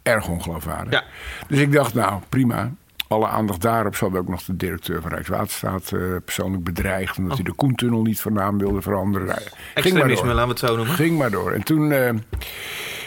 [0.02, 0.92] erg ongeloofwaardig.
[0.92, 1.04] Ja.
[1.48, 2.72] Dus ik dacht, nou, prima
[3.14, 3.96] alle aandacht daarop.
[3.96, 7.18] Ze hadden ook nog de directeur van Rijkswaterstaat uh, persoonlijk bedreigd.
[7.18, 7.38] Omdat oh.
[7.38, 9.26] hij de Koentunnel niet van naam wilde veranderen.
[9.26, 9.40] Nou,
[9.74, 10.94] Extremisme, laten we het zo noemen.
[10.94, 11.52] Ging maar door.
[11.52, 12.10] En toen, uh,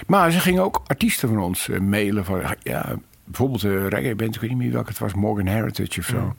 [0.08, 2.26] maar ze gingen ook artiesten van ons uh, mailen.
[2.26, 6.00] Van, ja, bijvoorbeeld de reggae band, ik weet niet meer welke het was, Morgan Heritage
[6.00, 6.20] of zo.
[6.20, 6.36] Mm.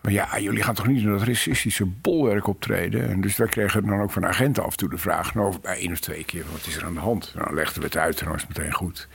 [0.00, 3.08] Maar ja, jullie gaan toch niet in dat racistische bolwerk optreden?
[3.08, 5.34] En dus wij kregen dan ook van agenten af en toe de vraag...
[5.34, 7.32] nou, bij één of twee keer, wat is er aan de hand?
[7.34, 9.08] Nou, dan legden we het uit en dan was het meteen goed.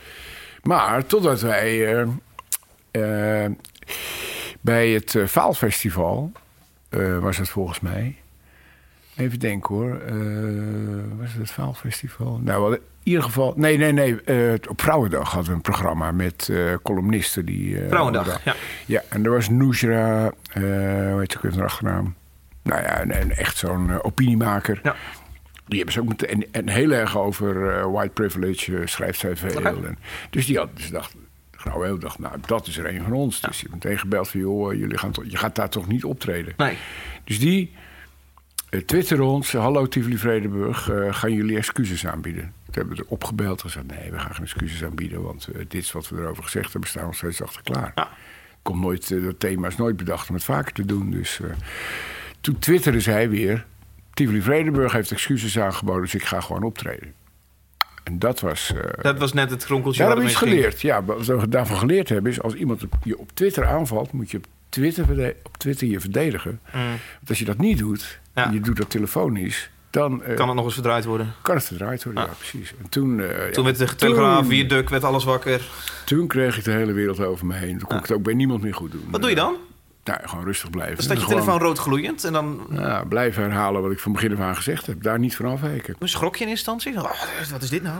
[0.62, 2.06] Maar totdat wij
[2.96, 3.44] uh,
[4.60, 6.32] bij het uh, Faalfestival
[6.90, 8.16] uh, was het volgens mij.
[9.16, 9.90] Even denken hoor.
[11.18, 12.40] was het het Faalfestival?
[12.42, 13.52] Nou, in ieder geval.
[13.56, 14.68] Nee, nee, nee.
[14.68, 16.52] op Vrouwendag hadden we een programma met
[16.82, 17.44] columnisten.
[17.44, 18.54] Die, Vrouwendag, ja.
[18.86, 22.14] Ja, en er was Nusra, hoe heet ze ook even achternaam?
[22.62, 24.80] Nou ja, een, een echt zo'n opiniemaker.
[24.82, 24.96] Ja.
[25.66, 29.58] Die hebben ze ook meteen, en, en heel erg over white privilege schrijft zij veel.
[29.58, 29.72] Okay.
[29.72, 29.98] En,
[30.30, 31.14] dus die had, dus dacht,
[31.64, 33.40] nou, ik dacht, nou, dat is er een van ons.
[33.40, 33.48] Ja.
[33.48, 36.54] Dus je bent tegengebeld van, joh, jullie gaan je gaat daar toch niet optreden?
[36.56, 36.76] Nee.
[37.24, 37.72] Dus die
[38.70, 42.52] uh, twitteren ons, hallo Tivoli Vredenburg, uh, gaan jullie excuses aanbieden?
[42.74, 43.86] hebben we er opgebeld en gezegd...
[43.86, 45.22] nee, we gaan geen excuses aanbieden...
[45.22, 46.90] want eh, dit is wat we erover gezegd hebben.
[46.90, 47.92] staan nog steeds achter klaar.
[47.94, 48.08] Ja.
[48.62, 51.10] Komt nooit, eh, dat thema is nooit bedacht om het vaker te doen.
[51.10, 51.50] Dus eh,
[52.40, 53.66] toen twitterde zij weer...
[54.14, 56.02] Tivoli Vredenburg heeft excuses aangeboden...
[56.02, 57.14] dus ik ga gewoon optreden.
[58.04, 58.72] En dat was...
[58.74, 60.80] eh, Dat was net het kronkeltje het hebben we iets geleerd.
[60.80, 62.40] Ja, wat we daarvan geleerd hebben is...
[62.42, 64.12] als iemand je op Twitter aanvalt...
[64.12, 66.60] moet je op Twitter, op Twitter je verdedigen.
[66.74, 66.80] Mm.
[66.90, 68.20] Want als je dat niet doet...
[68.34, 68.46] Ja.
[68.46, 69.70] en je doet dat telefonisch...
[69.90, 71.32] dan eh, Kan het nog eens verdraaid worden?
[71.42, 72.22] kan het verdraaid worden.
[72.22, 72.34] Ja, Ja.
[72.34, 72.72] precies.
[72.82, 75.60] En toen, eh, Toen werd de Telegraaf, Vierduk, werd alles wakker.
[76.04, 77.78] toen kreeg ik de hele wereld over me heen.
[77.78, 79.04] Toen kon ik het ook bij niemand meer goed doen.
[79.10, 79.56] Wat doe je dan?
[80.04, 80.94] Nou, gewoon rustig blijven.
[80.94, 84.12] Dan staat je Gewoon, telefoon rood gloeiend en dan Ja, blijven herhalen wat ik van
[84.12, 85.02] begin af aan gezegd heb.
[85.02, 85.96] Daar niet van afwijken.
[86.00, 86.94] schrok je in instantie.
[86.96, 87.10] Oh,
[87.50, 87.98] wat is dit nou?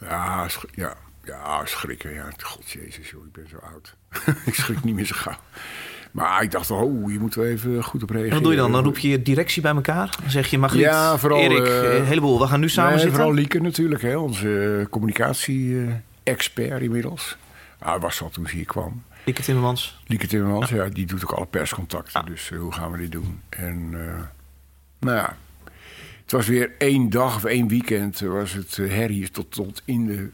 [0.00, 2.14] Ja, ja, ja schrikken.
[2.14, 3.96] Ja, God jezus, joh, ik ben zo oud.
[4.46, 5.36] ik schrik niet meer zo gauw.
[6.10, 8.36] Maar ik dacht, oh, je moet wel even goed op reageren.
[8.36, 8.72] En wat doe je dan?
[8.72, 10.16] Dan roep je je directie bij elkaar.
[10.20, 12.40] Dan zeg je, Margriet, Ja, vooral, Erik, eh, een heleboel.
[12.40, 13.16] We gaan nu samen Nee, zitten.
[13.18, 17.36] Vooral Lieke natuurlijk, hè, onze communicatie-expert inmiddels.
[17.80, 19.02] Nou, hij was al toen ze hier kwam.
[19.30, 20.00] Lieke Timmermans.
[20.06, 20.88] Lieke Timmermans, ja.
[20.88, 22.24] die doet ook alle perscontacten.
[22.26, 23.40] Dus eh, hoe gaan we dit doen?
[23.48, 24.22] En eh,
[24.98, 25.36] nou ja,
[26.22, 28.20] het was weer één dag of één weekend...
[28.20, 30.30] eh, was het herrie tot, tot in de...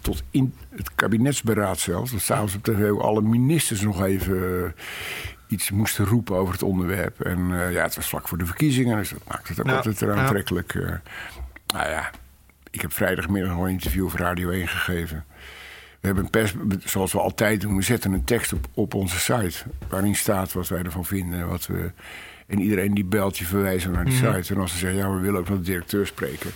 [0.00, 2.10] tot in het kabinetsberaad zelfs.
[2.10, 4.74] Dat s'avonds op tv alle ministers nog even
[5.48, 7.20] iets moesten roepen over het onderwerp.
[7.20, 9.98] En ja, het was vlak voor de verkiezingen, dus dat maakt het ook Ja, altijd
[9.98, 10.14] ja.
[10.14, 10.74] aantrekkelijk.
[11.66, 12.10] nou ja,
[12.70, 15.24] ik heb vrijdagmiddag nog een interview voor Radio 1 gegeven.
[16.02, 19.18] We hebben een pers, zoals we altijd doen, we zetten een tekst op, op onze
[19.18, 19.62] site.
[19.88, 21.40] Waarin staat wat wij ervan vinden.
[21.40, 21.90] en Wat we,
[22.46, 24.34] en iedereen die belt, je verwijzen naar die Mhm.
[24.34, 24.54] site.
[24.54, 26.50] En als ze zeggen, ja, we willen ook met de directeur spreken.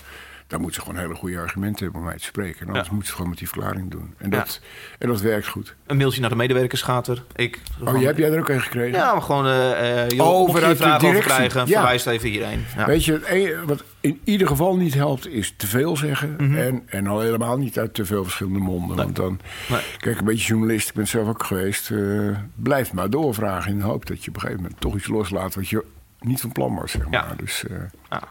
[0.49, 2.61] Dan moeten ze gewoon hele goede argumenten hebben om mij te spreken.
[2.61, 2.91] En anders Ja.
[2.93, 4.15] moeten ze gewoon met die verklaring doen.
[4.19, 4.37] En Ja.
[4.37, 4.61] dat,
[4.99, 5.75] en dat werkt goed.
[5.87, 7.25] Een mailtje naar de medewerkers gaat er.
[7.35, 7.61] Ik.
[7.85, 8.99] Oh, je, heb jij er ook een gekregen?
[8.99, 9.47] Ja, maar gewoon...
[9.47, 11.67] eh joh, Oh, je vragen over krijgen, Ja.
[11.67, 12.65] verwijs even hierheen.
[12.77, 12.87] Ja.
[12.87, 16.35] Weet je, enige wat in ieder geval niet helpt, is te veel zeggen.
[16.39, 16.55] Mhm.
[16.57, 18.97] en, en al helemaal niet uit te veel verschillende monden.
[18.97, 19.81] Want dan, Nee.
[19.99, 21.91] kijk, een beetje journalist, ik ben zelf ook geweest.
[21.91, 25.07] eh, blijf maar doorvragen in de hoop dat je op een gegeven moment toch iets
[25.09, 25.85] loslaat wat je
[26.21, 27.13] niet van plan was, zeg maar.
[27.29, 27.35] Ja.
[27.37, 27.65] Dus,
[28.11, 28.23] Ja.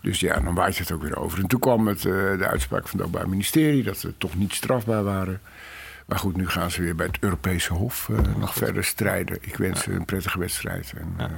[0.00, 1.38] Dus ja, dan waait het ook weer over.
[1.38, 4.54] En toen kwam het, eh, de uitspraak van het Openbaar Ministerie dat ze toch niet
[4.54, 5.40] strafbaar waren.
[6.06, 9.38] Maar goed, nu gaan ze weer bij het Europese Hof eh, nog verder strijden.
[9.40, 10.92] Ik wens ze een prettige wedstrijd.
[10.96, 11.24] En, Ja.
[11.24, 11.30] eh,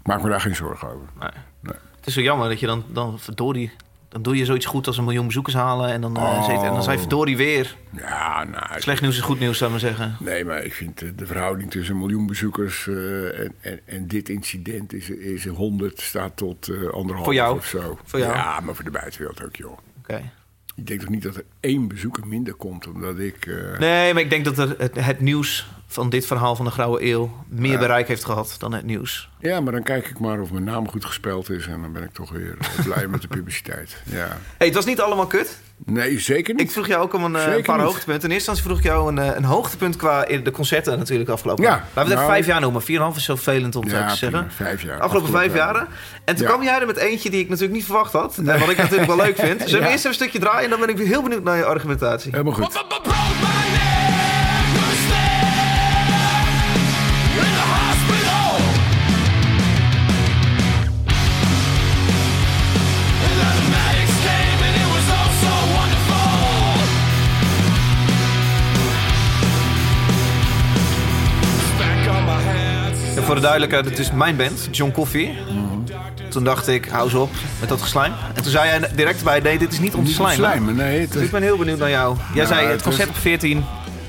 [0.00, 1.08] ik maak me daar geen zorgen over.
[1.20, 1.30] Nee.
[1.60, 1.74] Nee.
[1.96, 3.72] Het is zo jammer dat je dan, dan verdorie...
[4.12, 5.90] Dan doe je zoiets goed als een miljoen bezoekers halen.
[5.90, 6.48] En dan, Oh.
[6.48, 7.76] en dan zei verdorie weer.
[7.96, 10.16] Ja, nou, Slecht nieuws is goed nieuws, zou ik maar zeggen.
[10.20, 14.06] Nee, maar ik vind eh, de verhouding tussen een miljoen bezoekers eh, en, en, en
[14.08, 17.56] dit incident is, is 100 staat tot anderhalf Voor jou?
[17.56, 17.98] of zo.
[18.04, 18.32] Voor jou?
[18.34, 19.78] Ja, maar voor de buitenwereld ook, joh.
[19.98, 20.30] Oké.
[20.74, 23.46] Ik denk toch niet dat er één bezoeker minder komt omdat ik.
[23.46, 26.70] eh, Nee, maar ik denk dat er het, het nieuws van dit verhaal van de
[26.70, 27.44] Grauwe Eeuw...
[27.48, 27.78] meer Ja.
[27.78, 29.28] bereik heeft gehad dan het nieuws.
[29.38, 32.02] Ja, maar dan kijk ik maar of mijn naam goed gespeld is en dan ben
[32.02, 33.96] ik toch weer eh, blij met de publiciteit.
[34.10, 34.38] Ja.
[34.58, 35.58] hey, het was niet allemaal kut.
[35.84, 36.62] Nee, zeker niet.
[36.62, 37.84] Ik vroeg jou ook om een, eh, Zeker paar niet.
[37.86, 38.28] hoogtepunten.
[38.28, 41.64] In eerste instantie vroeg ik jou een, een hoogtepunt qua de concerten natuurlijk afgelopen.
[41.64, 42.82] Ja, Laten we het nou- vijf jaar noemen.
[42.82, 44.50] Vier en half is zo vervelend om ja, te zeggen.
[44.50, 45.00] vijf jaar.
[45.00, 45.86] Afgelopen vijf jaren.
[46.24, 46.52] En toen Ja.
[46.52, 48.38] kwam jij er met eentje die ik natuurlijk niet verwacht had.
[48.38, 49.60] En wat ik natuurlijk wel leuk vind.
[49.60, 49.84] Dus we Ja.
[49.84, 52.30] eerst even een stukje draaien en dan ben ik heel benieuwd naar je argumentatie.
[52.30, 52.72] Helemaal goed.
[53.02, 55.50] broke my neck, was there
[57.46, 58.50] in the hospital.
[63.26, 66.30] And then the medics came and it was all so wonderful.
[71.78, 73.16] Back on my head.
[73.16, 75.34] En voor de duidelijkheid, het is mijn band, John Coffee.
[76.32, 78.12] Toen dacht ik, hou eens op met dat geslijm.
[78.34, 80.34] En toen zei jij direct bij, nee, dit is niet te slijmen.
[80.36, 81.00] slijmen, nee.
[81.00, 82.16] Het Dus ik ben heel benieuwd naar jou.
[82.34, 83.64] Jij zei het concert was- op 14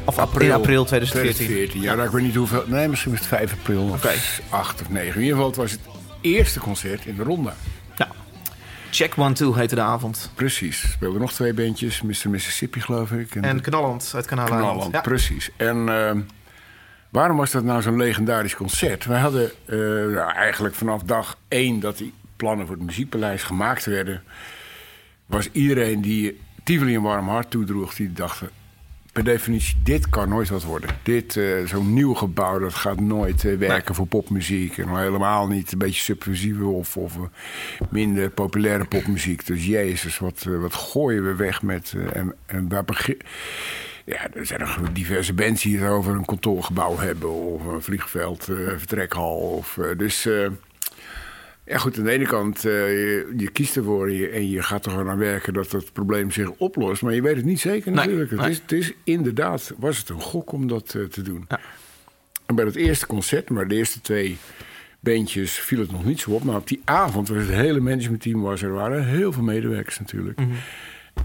[0.06, 1.36] of april, in april 2014.
[1.46, 1.82] 2014.
[1.82, 2.64] Ja, nou, ik weet niet hoeveel.
[2.68, 4.14] Nee, misschien was het 5 april of Oké.
[4.50, 5.14] 8 of 9.
[5.16, 5.80] In ieder geval, het was het
[6.22, 7.52] eerste concert in de ronde.
[7.96, 8.08] Ja.
[8.92, 10.32] Check One Two heette de avond.
[10.36, 10.84] Precies.
[10.84, 12.02] Er speelden nog twee bandjes.
[12.02, 12.30] Mr.
[12.30, 13.36] Mississippi, geloof ik.
[13.36, 15.02] En Knalland uit Kanaal Knalland, Ja.
[15.02, 15.50] precies.
[15.58, 16.20] En ehm,
[17.13, 19.06] waarom was dat nou zo'n legendarisch concert?
[19.06, 19.78] Wij hadden eh,
[20.15, 24.23] nou, eigenlijk vanaf dag één dat die plannen voor het muziekpaleis gemaakt werden...
[25.26, 28.41] was iedereen die Tivoli een warm hart toedroeg, die dacht...
[29.12, 30.89] Per definitie, dit kan nooit wat worden.
[31.04, 34.78] Dit, eh, zo'n nieuw gebouw, dat gaat nooit eh, werken voor popmuziek.
[34.78, 37.17] En al helemaal niet een beetje subversieve of, of
[37.89, 39.45] minder populaire popmuziek.
[39.45, 41.95] Dus jezus, wat, wat gooien we weg met...
[42.13, 43.17] en, en waar begin...
[44.06, 47.30] Ja, er zijn nog diverse bands die het over een kantoorgebouw hebben...
[47.30, 49.38] of een vliegveld, eh, vertrekhal.
[49.38, 50.26] Of, eh, dus...
[50.26, 50.48] eh,
[51.66, 54.86] ja, goed, aan de ene kant, je, je kiest ervoor en je, en je gaat
[54.86, 57.02] er gewoon aan werken dat het probleem zich oplost.
[57.02, 58.32] Maar je weet het niet zeker Nee, natuurlijk.
[58.32, 61.46] Het, is, het is inderdaad, was het een gok om dat te doen.
[61.48, 61.60] Ja.
[62.46, 64.38] En bij het eerste concert, maar de eerste twee
[65.00, 66.44] bandjes viel het nog niet zo op.
[66.44, 68.68] Maar op die avond was het hele managementteam was er.
[68.68, 70.39] Er waren heel veel medewerkers natuurlijk.
[70.39, 70.50] Mhm.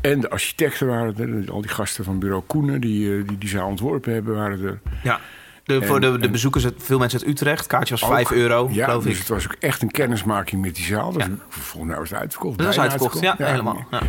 [0.01, 1.53] En de architecten waren er.
[1.53, 4.81] Al die gasten van bureau Koenen die eh, die, die zaal ontworpen hebben, waren er.
[5.03, 5.21] Ja.
[5.65, 7.67] De, voor de, de bezoekers, veel mensen uit Utrecht.
[7.67, 8.33] Kaartje was 5 Ook.
[8.33, 9.19] euro, ja, geloof dus ik.
[9.19, 11.13] het was ook echt een kennismaking met die zaal.
[11.13, 11.31] Dus Ja.
[11.49, 12.59] Volgens mij was het uitverkocht.
[12.59, 13.87] Dat was uitverkocht, ja, helemaal.
[13.91, 14.01] Ja.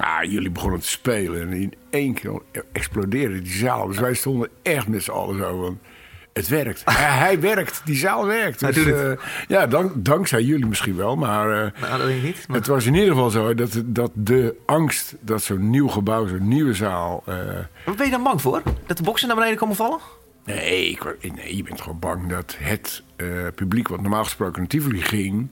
[0.00, 2.40] Ah, jullie begonnen te spelen en in één keer
[2.72, 3.86] explodeerde die zaal.
[3.86, 5.78] Dus wij stonden echt met z'n allen zo van...
[6.40, 6.82] Het werkt.
[6.84, 7.80] hij, hij werkt.
[7.84, 8.60] Die zaal werkt.
[8.60, 9.18] Hij Dus, doet het.
[9.18, 11.16] eh, ja, dank, dankzij jullie misschien wel.
[11.16, 12.44] Maar eh, Nou, dat ik niet.
[12.48, 16.26] maar- het was in ieder geval zo dat, dat de angst dat zo'n nieuw gebouw,
[16.26, 17.22] zo'n nieuwe zaal...
[17.26, 17.34] eh,
[17.84, 18.62] Waar ben je dan bang voor?
[18.86, 19.98] Dat de boksen naar beneden komen vallen?
[20.44, 24.68] Nee, ik, nee, je bent gewoon bang dat het eh, publiek wat normaal gesproken naar
[24.68, 25.50] Tivoli ging...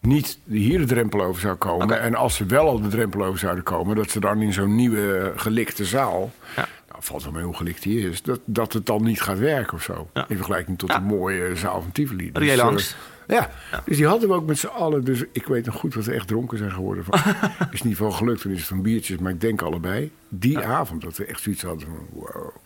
[0.00, 2.00] niet hier de drempel over zou komen.
[2.00, 3.96] En als ze wel al de drempel over zouden komen...
[3.96, 6.32] dat ze dan in zo'n nieuwe eh, gelikte zaal...
[6.56, 6.66] Ja.
[6.90, 8.22] Nou, valt wel mee hoe gelikt die is...
[8.22, 10.10] dat, dat het dan niet gaat werken of zo.
[10.14, 10.24] Ja.
[10.28, 10.98] In vergelijking tot Ja.
[10.98, 12.30] de mooie zaal van Tivoli.
[12.32, 13.50] Reële eh, ja.
[13.84, 15.04] dus die hadden we ook met z'n allen.
[15.04, 17.04] Dus ik weet nog goed dat we echt dronken zijn geworden.
[17.04, 17.18] Van,
[17.70, 20.10] is niet van geluk, toen is het van biertjes, maar ik denk allebei.
[20.28, 22.56] Die avond dat we echt zoiets hadden van, wow,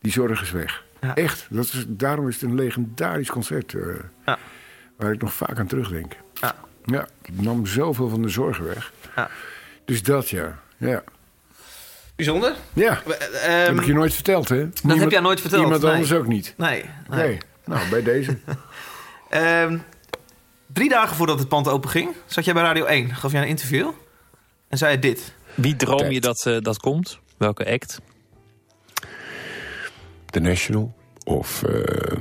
[0.00, 0.84] die zorg is weg.
[1.14, 3.74] Echt, dat is, daarom is het een legendarisch concert.
[3.74, 3.82] eh,
[4.26, 4.38] Ja.
[4.96, 6.12] Waar ik nog vaak aan terugdenk.
[6.34, 6.54] Ja.
[6.84, 8.92] Ja, het nam zoveel van de zorgen weg.
[9.16, 9.30] Ja.
[9.84, 11.02] Dus dat ja, ja.
[12.16, 12.54] Bijzonder.
[12.72, 14.68] Ja, We- dat ehm, heb ik je nooit verteld, hè?
[14.82, 15.92] Dat heb jij nooit verteld, Iemand nee.
[15.92, 16.54] anders ook niet.
[16.56, 16.84] Nee.
[17.08, 17.26] Nee.
[17.26, 17.38] nee.
[17.64, 18.38] Nou, bij deze.
[19.30, 19.78] Ehm,
[20.66, 23.14] drie dagen voordat het pand open ging, zat jij bij Radio 1.
[23.14, 23.90] Gaf jij een interview.
[24.68, 25.34] En zei je dit.
[25.54, 27.18] Wie droom je dat eh, dat komt?
[27.36, 28.00] Welke act?
[30.30, 32.16] The National of eh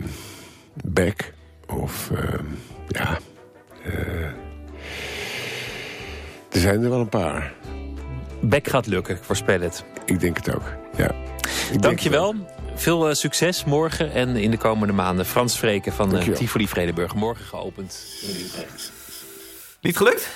[0.84, 1.34] Beck
[1.68, 2.40] of eh,
[2.88, 3.20] ja.
[3.84, 4.24] eh,
[6.52, 7.54] er zijn er wel een paar.
[8.44, 9.84] Beck gaat lukken, ik voorspel het.
[10.06, 10.64] Ik denk het ook.
[10.98, 11.10] Ja.
[11.10, 11.14] Ik
[11.70, 12.36] denk Dankjewel.
[12.76, 15.26] Veel eh, succes morgen en in de komende maanden.
[15.26, 16.40] Frans Vreken van Dankjewel.
[16.40, 17.16] Tivoli Vredenburg.
[17.16, 18.92] Morgen geopend in Utrecht.
[19.82, 20.30] Niet gelukt?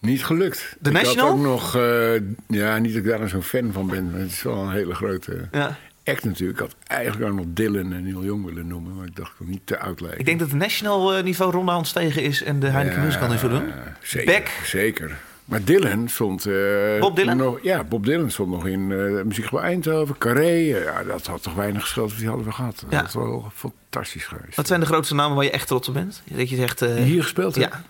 [0.00, 0.76] Niet gelukt.
[0.82, 1.26] The ik National?
[1.26, 2.12] Had ook nog, eh,
[2.48, 4.10] ja, niet dat ik daar nou zo'n fan van ben.
[4.10, 5.76] Maar het is wel een hele grote Ja.
[6.04, 6.58] act natuurlijk.
[6.60, 8.96] Ik had eigenlijk ook nog Dylan en Neil Young willen noemen.
[8.96, 10.20] Maar ik dacht, ik wil niet te oud lijken.
[10.20, 13.28] Ik denk dat het national niveau ronde aan stegen is en de Heineken Ja, Musical
[13.28, 13.72] niveau doen.
[14.02, 14.50] Zeker, Beck.
[14.64, 15.18] zeker.
[15.44, 16.46] Maar Dylan stond...
[16.46, 17.36] eh, Bob Dylan?
[17.36, 20.50] Nog, ja, Bob Dylan stond nog in eh Muziekgebouw Eindhoven, Carré.
[20.50, 22.84] Ja, dat had toch weinig gescheld of die hadden we gehad.
[22.88, 23.02] Ja.
[23.02, 24.56] Dat was wel fantastisch geweest.
[24.56, 26.22] Wat zijn de grootste namen waar je echt trots op bent?
[26.24, 26.78] Dat je zegt...
[26.78, 27.78] Die hier gespeeld hebben?
[27.78, 27.84] Ja.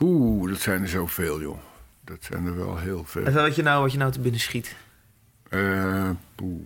[0.00, 1.58] Oeh, dat zijn er zoveel, joh.
[2.04, 3.24] Dat zijn er wel heel veel.
[3.24, 4.76] En wat je nou, wat je nou te binnen schiet.
[5.52, 6.62] Oeh.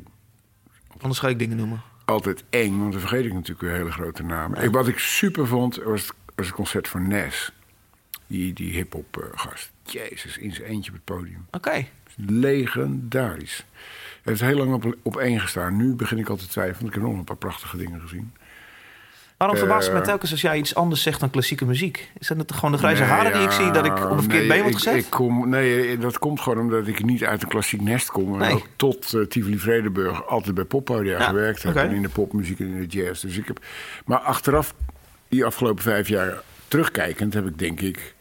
[1.01, 1.83] Anders ga ik dingen noemen.
[2.05, 4.63] Altijd eng, want dan vergeet ik natuurlijk weer hele grote namen.
[4.63, 7.53] Ik, wat ik super vond, was het, was het concert van Nes.
[8.29, 9.71] Die, die hip-hop eh, gast.
[9.83, 11.47] Jezus, in zijn eentje op het podium.
[11.51, 11.85] Oké.
[12.17, 13.65] Legendarisch.
[14.23, 15.77] Hij heeft heel lang op, op één gestaan.
[15.77, 18.33] Nu begin ik al te twijfelen, want ik heb nog een paar prachtige dingen gezien.
[19.37, 22.11] Waarom verbaast het me Eh, telkens als jij iets anders zegt dan klassieke muziek?
[22.19, 24.41] Is dat gewoon de grijze Nee, haren die ik zie dat ik op een verkeerd
[24.41, 24.95] nee, been word gezet?
[24.95, 28.33] Ik kom, nee, dat komt gewoon omdat ik niet uit een klassiek nest kom.
[28.33, 28.53] En Nee.
[28.55, 31.77] ook tot eh, Tivoli Vredenburg altijd bij poppodia Ja, gewerkt heb.
[31.77, 33.23] En in de popmuziek en in de jazz.
[33.23, 33.65] Dus ik heb,
[34.05, 34.75] maar achteraf,
[35.29, 38.15] die afgelopen vijf jaar terugkijkend, heb ik denk ik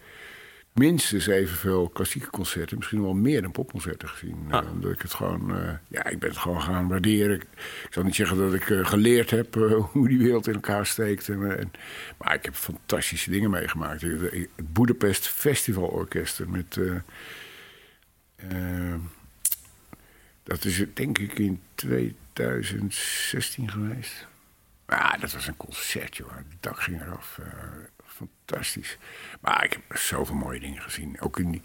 [0.78, 2.78] minstens evenveel klassieke concerten.
[2.78, 4.38] Misschien wel meer dan popconcerten gezien.
[4.50, 4.64] Ah.
[4.66, 7.36] Eh, omdat ik het gewoon, eh, ja, ik ben het gewoon gaan waarderen.
[7.36, 7.42] Ik,
[7.86, 9.54] ik zal niet zeggen dat ik eh, geleerd heb
[9.92, 11.30] hoe die wereld in elkaar steekt.
[11.30, 11.72] En, en-
[12.18, 14.04] maar ik heb fantastische dingen meegemaakt.
[14.04, 16.80] Ik- Het Budapest Festival Orkester met...
[20.44, 24.28] dat is het, denk ik in 2016 geweest.
[24.88, 26.36] Ja, dat was een concert, joh.
[26.36, 27.38] Het dak ging eraf.
[27.38, 27.48] eh,
[28.06, 28.98] fantastisch.
[29.42, 31.22] Maar ik heb zoveel mooie dingen gezien.
[31.22, 31.62] Ook in die...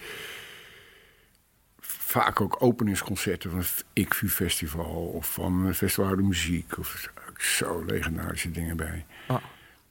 [1.80, 5.10] Vaak ook openingsconcerten van het ICVU Festival...
[5.14, 6.78] of van het Festival Oude Muziek.
[6.78, 9.06] Of zo legendarische dingen bij.
[9.26, 9.42] Ah.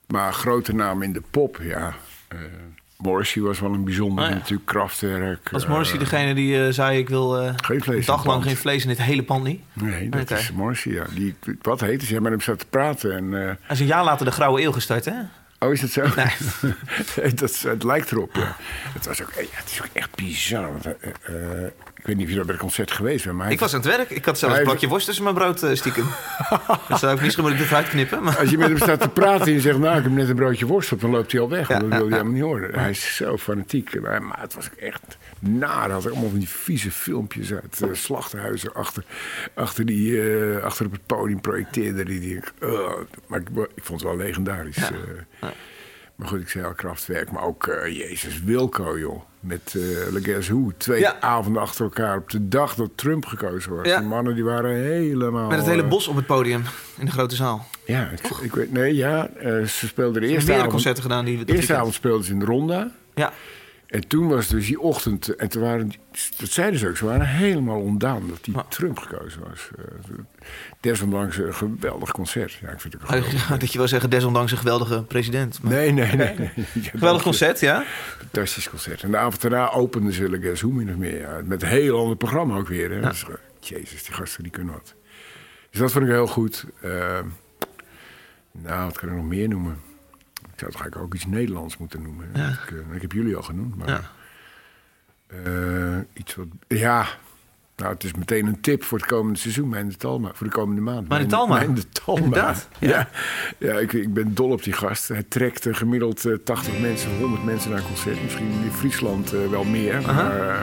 [0.08, 1.96] Maar grote namen in de pop, ja...
[2.28, 2.40] eh
[3.02, 4.34] Morrissey was wel een bijzonder, ja.
[4.34, 5.50] natuurlijk, krachtwerk.
[5.50, 8.44] Was eh, Morrissey degene die eh, zei ik wil eh, Geen vlees een dag lang
[8.44, 9.62] geen vlees in dit hele pand niet?
[9.74, 11.06] Nee, dat is Morrissey, ja.
[11.14, 12.22] Die, wat heet ze?
[12.22, 13.16] Met hem zat te praten.
[13.16, 15.14] En, eh, Hij is een jaar later de Grauwe Eeuw gestart, hè?
[15.60, 16.08] oh, is dat zo?
[16.16, 17.34] Nee.
[17.36, 18.56] Dat, het lijkt erop, ja.
[18.94, 20.72] Het, was ook, ja, het is ook echt bizar.
[20.72, 21.10] Want, eh,
[21.64, 23.52] eh, ik weet niet of je dat bij het concert geweest bent, maar...
[23.52, 24.10] Ik was aan het werk.
[24.10, 26.06] Ik had zelfs een plakje worst tussen mijn brood eh, stiekem.
[26.88, 28.24] dat zou ik misschien moet ik het eruit knippen.
[28.24, 28.38] Maar...
[28.38, 29.78] Als je met hem staat te praten en je zegt...
[29.78, 31.68] nou, ik heb net een broodje worst op, dan loopt hij al weg.
[31.68, 32.12] Ja, dat wil ja.
[32.12, 32.80] helemaal niet horen.
[32.80, 34.02] Hij is zo fanatiek.
[34.02, 35.92] Maar, maar het was echt naar.
[35.92, 38.74] Had allemaal van die vieze filmpjes uit eh, slachthuizen...
[38.74, 39.04] achter,
[39.54, 42.06] achter, die, eh, achter op het podium projecteerde.
[42.06, 42.40] Die, die,
[43.28, 44.90] maar ik, ik vond het wel legendarisch.
[46.16, 47.32] Maar goed, ik zei al krachtwerk.
[47.32, 49.22] Maar ook, Jezus, Wilco, joh.
[49.42, 49.82] Met eh
[50.14, 50.72] Le Guess Who.
[50.78, 51.18] Twee Ja.
[51.20, 53.88] avonden achter elkaar op de dag dat Trump gekozen was.
[53.88, 54.00] Ja.
[54.00, 55.48] Die mannen die waren helemaal...
[55.50, 56.64] Met het hele eh, bos op het podium
[56.98, 57.66] in de grote zaal.
[57.86, 60.72] Ja, ik, ik weet, nee, ja, eh, ze speelden de Er eerste meerdere avond.
[60.72, 62.92] concerten gedaan die we De eerste avond speelden ze in de Ronda.
[63.16, 63.34] Ja.
[63.92, 65.92] En toen was dus die ochtend, en toen waren,
[66.38, 68.64] dat zeiden ze ook, ze waren helemaal ontdaan dat die Ja.
[68.70, 69.70] Trump gekozen was.
[69.78, 69.84] Eh,
[70.80, 72.52] desondanks een geweldig concert.
[72.52, 73.48] Ja, ik vind het geweldig.
[73.60, 75.62] Dat je wil zeggen, desondanks een geweldige president.
[75.62, 76.36] Maar- Nee, nee, nee.
[76.38, 76.52] nee.
[76.74, 77.84] Ja, Geweldig concert, ja?
[78.18, 79.04] Fantastisch concert.
[79.04, 81.20] En de avond daarna openden ze Guess Who min of meer.
[81.20, 82.92] Ja, met een heel ander programma ook weer.
[82.92, 83.02] Hè.
[83.02, 84.94] Dus, eh, jezus, die gasten die kunnen wat.
[85.70, 86.66] Dus dat vond ik heel goed.
[86.82, 87.20] Eh,
[88.52, 89.78] nou, wat kan ik nog meer noemen?
[90.62, 92.30] Ik zou toch eigenlijk ook iets Nederlands moeten noemen.
[92.34, 92.48] Ja.
[92.50, 93.76] Ik, eh, ik heb jullie al genoemd.
[93.76, 94.02] Maar, Ja.
[95.28, 96.48] eh, iets wat...
[96.68, 97.06] Ja,
[97.76, 99.70] nou, het is meteen een tip voor het komende seizoen.
[99.70, 100.32] Mijn de Talma.
[100.34, 101.08] Voor de komende maand.
[101.08, 101.56] Mijn de Talma.
[101.56, 102.38] Mijn de Talma.
[102.38, 102.56] Ja.
[102.80, 103.10] Ja,
[103.58, 105.08] ja ik, ik ben dol op die gast.
[105.08, 108.24] Hij trekt eh, gemiddeld eh, 80 mensen, 100 mensen naar een concert.
[108.24, 110.02] Misschien in Friesland eh, wel meer.
[110.02, 110.60] Maar, eh,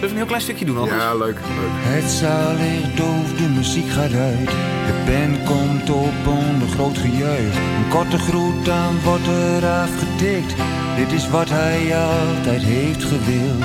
[0.00, 1.02] Zullen we een heel klein stukje doen anders?
[1.02, 1.74] ja, leuk, leuk.
[1.94, 4.50] Het zaal ligt doof, de muziek gaat uit.
[4.86, 7.54] De band komt op onder groot gejuich.
[7.54, 10.54] Een korte groet, dan wordt er afgetikt.
[10.96, 13.64] Dit is wat hij altijd heeft gewild.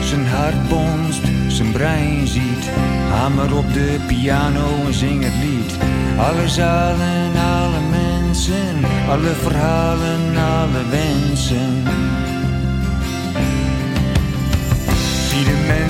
[0.00, 2.70] Zijn hart bonst, zijn brein ziet.
[3.10, 5.72] Hamer op de piano en zing het lied.
[6.18, 8.84] Alle zalen, alle mensen.
[9.08, 11.84] Alle verhalen, alle wensen.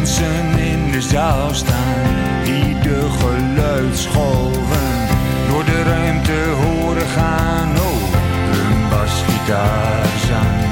[0.07, 2.05] Mensen in de zaal staan,
[2.45, 5.09] die de geluidsgolven
[5.49, 7.69] door de ruimte horen gaan.
[7.77, 8.13] Oh,
[8.53, 10.65] drum, bas, gitaar, zang,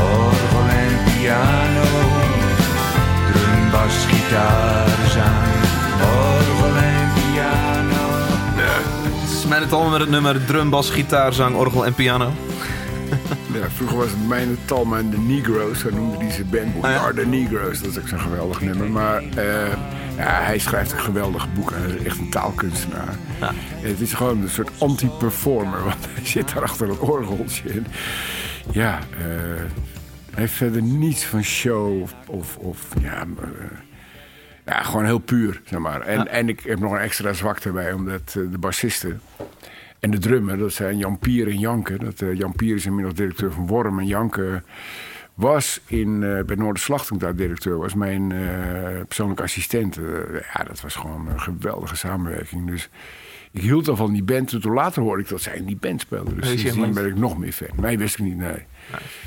[0.00, 1.84] orgel en piano.
[3.32, 5.54] Drum, bas, gitaar, zang,
[6.00, 8.04] orgel en piano.
[8.54, 12.32] Het is mijn het al met het nummer drum, bas, gitaar, zang, orgel en piano.
[13.54, 15.78] Ja, vroeger was het Mijn Talma en de Negroes.
[15.80, 16.74] Zo noemde hij zijn band.
[16.80, 17.02] We Ah?
[17.04, 17.80] Are the Negroes.
[17.82, 18.90] Dat is ook zo'n geweldig nummer.
[18.90, 19.72] Maar eh,
[20.16, 21.70] ja, hij schrijft een geweldig boek.
[21.74, 23.14] Hij is echt een taalkunstenaar.
[23.40, 23.48] Ja.
[23.82, 25.82] En het is gewoon een soort anti-performer.
[25.84, 27.68] Want hij zit daar achter het orgeltje.
[27.70, 27.86] En
[28.70, 29.24] ja, eh,
[30.30, 32.14] hij heeft verder niets van show of...
[32.26, 33.48] of, of ja, eh,
[34.66, 36.00] ja, gewoon heel puur, zeg maar.
[36.00, 36.26] En, Ja.
[36.26, 39.20] en ik heb nog een extra zwakte bij, omdat de bassisten
[40.04, 41.98] en de drummer, dat zijn Jan Pier en Janke.
[41.98, 43.98] Dat, eh, Jan Pier is inmiddels directeur van Worm.
[43.98, 44.62] En Janke
[45.34, 46.56] was in, eh, bij
[47.10, 49.98] ik daar directeur was, mijn eh, persoonlijke assistent.
[50.54, 52.66] Ja, dat was gewoon een geweldige samenwerking.
[52.66, 52.88] Dus
[53.50, 54.60] ik hield al van die band.
[54.60, 56.36] Toen later hoorde ik dat zij in die band speelden.
[56.36, 57.68] Dus sindsdien ben ik nog meer fan.
[57.76, 58.62] Nee, wist ik niet, nee.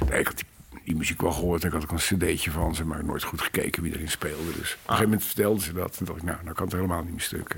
[0.10, 1.63] nee ik had die, die muziek wel gehoord.
[1.63, 4.44] Ik had ook een cd'tje van ze, maar nooit goed gekeken wie erin speelde.
[4.44, 5.98] Dus op een gegeven moment vertelden ze dat.
[6.00, 7.56] En dacht ik, nou, nou kan het helemaal niet meer stuk.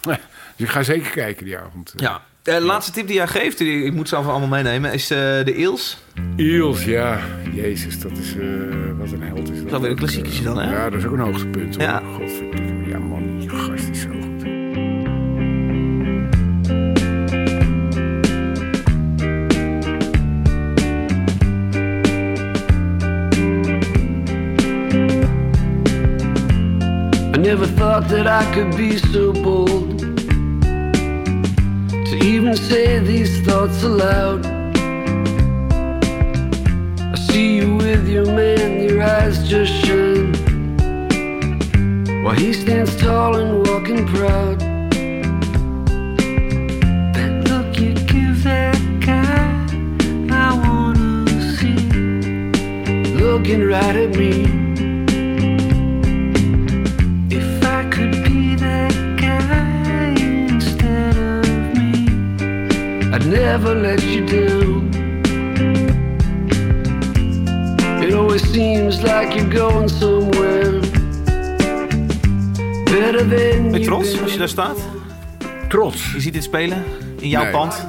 [0.00, 0.14] Eh.
[0.56, 1.92] Dus ik ga zeker kijken die avond.
[1.96, 2.02] eh.
[2.02, 2.22] Ja.
[2.42, 5.56] De laatste tip die jij geeft, die ik moet ze allemaal meenemen, is eh, de
[5.56, 5.98] Eels.
[6.36, 7.18] Eels, ja.
[7.52, 8.34] Jezus, dat is...
[8.36, 8.42] eh,
[8.98, 9.66] wat een held is dat.
[9.66, 10.72] is alweer een klassieketje dan, hè?
[10.72, 11.74] Ja, dat is ook een hoogtepunt.
[11.76, 11.84] Hoor.
[11.84, 12.02] Ja.
[12.86, 13.15] Ja, man,
[27.46, 30.00] never thought that I could be so bold
[32.08, 34.44] to even say these thoughts aloud.
[36.98, 40.34] I see you with your man, your eyes just shine
[42.24, 44.60] while he stands tall and walking proud.
[47.48, 49.46] Look you give that guy,
[50.34, 51.78] I wanna see,
[53.14, 54.55] looking right at me.
[63.16, 64.90] I'd never let you down.
[68.02, 70.80] It always seems like you're going somewhere
[72.84, 74.78] better than Ben je trots als je daar staat?
[75.68, 76.12] Trots.
[76.12, 76.82] Je ziet dit spelen
[77.18, 77.52] in jouw Nee.
[77.52, 77.84] pand.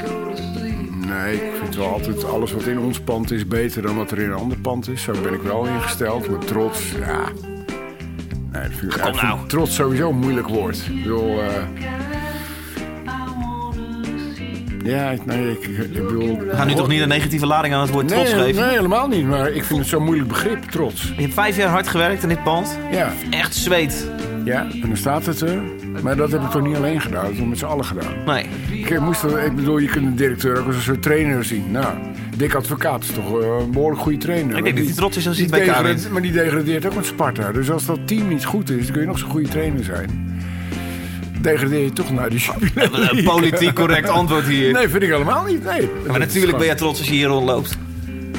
[1.08, 4.20] Nee, ik vind wel altijd alles wat in ons pand is beter dan wat er
[4.20, 5.02] in een ander pand is.
[5.04, 6.30] Zo ben ik wel ingesteld.
[6.30, 7.22] Maar trots, ja.
[8.52, 9.48] Nee, dat vind ik, Kom ik vind nou.
[9.48, 10.78] trots sowieso een moeilijk woord.
[10.90, 11.50] Ik bedoel, eh,
[14.89, 16.38] ja, ik- nee, ik, ik bedoel...
[16.39, 18.62] We gaan nu toch niet een negatieve lading aan het woord trots geven?
[18.62, 19.26] Nee, helemaal niet.
[19.26, 21.13] Maar ik vind het zo'n moeilijk begrip, trots.
[21.15, 22.78] Je hebt vijf jaar hard gewerkt in dit pand.
[22.91, 24.08] Ja, Echt zweet.
[24.46, 25.62] ja, en dan staat het er.
[26.02, 27.13] Maar dat heb ik toch niet alleen gedaan.
[27.15, 28.13] Dat hebben we met z'n allen gedaan.
[28.25, 28.46] Nee.
[28.69, 31.71] Ik, moest, er- ik bedoel, je kunt een directeur ook als een soort trainer zien.
[31.71, 31.94] Nou,
[32.38, 34.58] Dick Advocaat is toch eh, een behoorlijk goede trainer.
[34.58, 36.10] Ik denk dat hij trots is als hij wint.
[36.12, 37.52] Maar die degradeert ook met Sparta.
[37.52, 40.37] Dus als dat team niet goed is, dan kun je nog zo'n goede trainer zijn.
[41.42, 44.73] Degradeer je toch naar de Jupiler Een politiek correct antwoord hier.
[44.73, 45.63] Nee, vind ik helemaal niet.
[45.63, 45.90] Nee.
[46.08, 47.77] Maar natuurlijk ben jij trots als je hier rondloopt.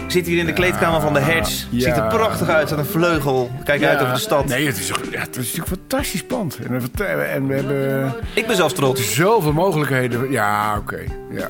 [0.07, 1.67] zit hier in de kleedkamer van de Hertz.
[1.71, 1.81] Ja.
[1.81, 3.51] Ziet er prachtig uit, aan een vleugel.
[3.65, 4.47] Kijk uit over de stad.
[4.47, 6.59] Nee, het is, ja, het is natuurlijk een fantastisch pand.
[6.59, 9.15] En, we- en we hebben Ik ben zelfs trots.
[9.15, 10.31] zoveel mogelijkheden.
[10.31, 10.99] Ja, oké.
[11.31, 11.49] Ja.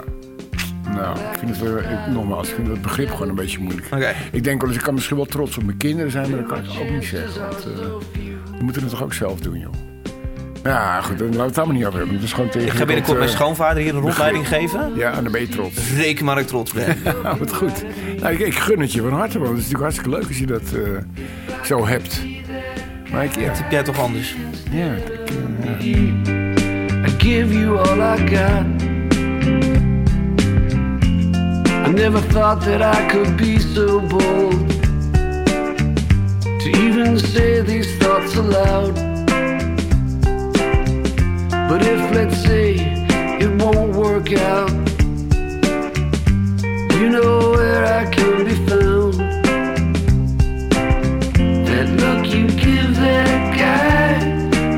[0.94, 3.86] Nou, ik vind het, ik, nogmaals, ik vind het begrip gewoon een beetje moeilijk.
[3.92, 4.14] Oké.
[4.32, 6.48] Ik denk wel eens, ik kan misschien wel trots op mijn kinderen zijn, maar dat
[6.48, 7.40] kan ik ook niet zeggen.
[7.40, 7.86] Want eh,
[8.58, 9.72] we moeten het toch ook zelf doen, joh.
[10.64, 12.16] Ja, goed, dan laten we het allemaal niet over hebben.
[12.16, 14.92] Het is gewoon tegen Ik ga binnenkort mijn eh, schoonvader hier een rondleiding geven.
[14.96, 15.92] Ja, en dan ben je trots.
[15.96, 16.96] Reken maar dat ik trots ben.
[17.22, 17.84] Nou, wat goed.
[18.20, 20.38] Nou, ik, ik gun het je van harte, want het is natuurlijk hartstikke leuk als
[20.38, 22.22] je dat eh, zo hebt.
[23.12, 24.36] Maar ik, ja, Dat heb jij toch anders?
[24.70, 25.30] ja, ik,
[25.78, 26.26] ja.
[27.06, 28.82] I give you all I got.
[31.86, 34.68] I never thought that I could be so bold
[36.58, 39.07] to even say these thoughts aloud.
[41.68, 42.76] But if, let's say,
[43.38, 44.70] it won't work out,
[46.98, 49.14] you know where I can be found.
[51.66, 54.14] That look you give that guy,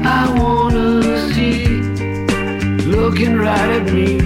[0.04, 1.80] I wanna see
[2.86, 4.19] looking right at me.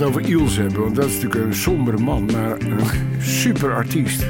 [0.00, 2.80] Het over Iels hebben, want dat is natuurlijk een sombere man, maar een
[3.22, 4.26] super artiest.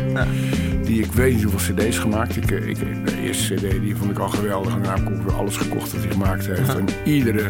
[0.83, 2.37] Die ik weet niet hoeveel cd's gemaakt.
[2.37, 4.75] Ik, eh, ik, de eerste cd die vond ik al geweldig.
[4.75, 6.75] En daarna heb ik alles gekocht dat hij gemaakt heeft.
[6.75, 7.49] En iedere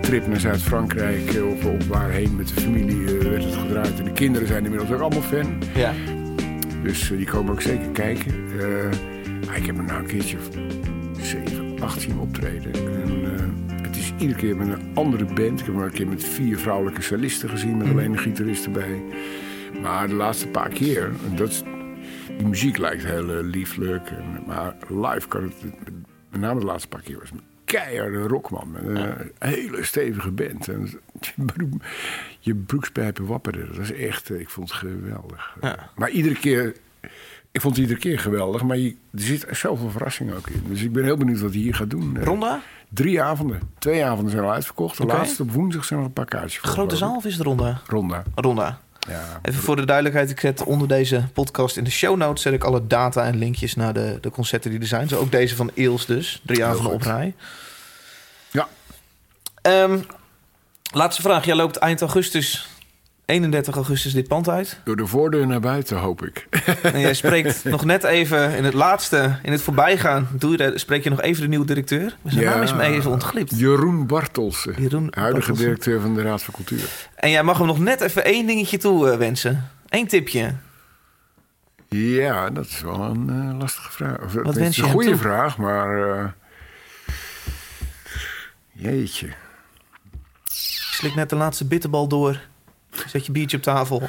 [0.00, 3.98] trip naar Zuid-Frankrijk eh, of, of waarheen met de familie eh, werd het gedraaid.
[3.98, 5.62] En de kinderen zijn inmiddels ook allemaal fan.
[5.74, 5.92] Ja.
[6.82, 8.34] Dus die komen ook zeker kijken.
[9.54, 10.48] Ik heb hem nou een keertje of
[11.20, 12.97] 7, 18 optreden.
[14.18, 15.60] Iedere keer met een andere band.
[15.60, 19.02] Ik heb hem een keer met vier vrouwelijke solisten gezien, met alleen een gitarist erbij.
[19.82, 21.62] Maar de laatste paar keer, dat is,
[22.36, 24.10] die muziek lijkt heel eh, lieflijk.
[24.10, 25.54] En, maar live kan het,
[26.30, 28.70] met name de laatste paar keer was een keiharde rockman.
[28.70, 30.68] Met een hele stevige band.
[30.68, 30.90] En
[31.20, 31.72] je, broek,
[32.40, 33.66] je broekspijpen wapperden.
[33.66, 35.56] Dat was echt, eh, ik vond het geweldig.
[35.60, 35.90] Ja.
[35.96, 36.74] Maar iedere keer,
[37.50, 38.62] ik vond het iedere keer geweldig.
[38.62, 40.62] Maar je, er zit zoveel verrassing ook in.
[40.68, 42.16] Dus ik ben heel benieuwd wat hij hier gaat doen.
[42.16, 42.62] Eh, Ronda?
[42.88, 43.60] Drie avonden.
[43.78, 44.96] Twee avonden zijn al uitverkocht.
[44.96, 46.70] De laatste op woensdag zijn er nog een paar kaartjes voor.
[46.70, 47.80] Grote zaal of is het Ronda?
[47.86, 48.22] Ronda.
[48.34, 48.78] Ronda.
[49.08, 49.40] Ja.
[49.42, 52.64] Even voor de duidelijkheid, ik zet onder deze podcast in de show notes zet ik
[52.64, 55.08] alle data en linkjes naar de, de concerten die er zijn.
[55.08, 57.34] Zo ook deze van Eels dus, drie avonden op rij.
[58.50, 58.68] ja.
[59.62, 59.98] Ehm,
[60.92, 62.68] laatste vraag, jij loopt eind augustus,
[63.28, 64.80] 31 augustus dit pand uit.
[64.84, 66.46] Door de voordeur naar buiten, hoop ik.
[66.82, 71.04] En jij spreekt nog net even in het laatste, in het voorbijgaan, doe je, spreek
[71.04, 72.16] je nog even de nieuwe directeur.
[72.24, 73.58] Zijn naam is me even ontglipt.
[73.58, 74.74] Jeroen Bartelsen.
[74.82, 75.64] Jeroen Huidige Bartelsen.
[75.64, 76.88] directeur van de Raad van Cultuur.
[77.14, 79.70] En jij mag hem nog net even één dingetje toe eh, wensen.
[79.88, 80.54] Eén tipje.
[81.88, 84.20] Ja, dat is wel een eh, lastige vraag.
[84.22, 85.18] Of, het wens is je een goede toe?
[85.18, 86.18] vraag, maar...
[86.18, 86.24] eh,
[88.72, 89.28] jeetje.
[90.90, 92.40] Slik net de laatste bitterbal door.
[93.06, 94.02] Zet je biertje op tafel.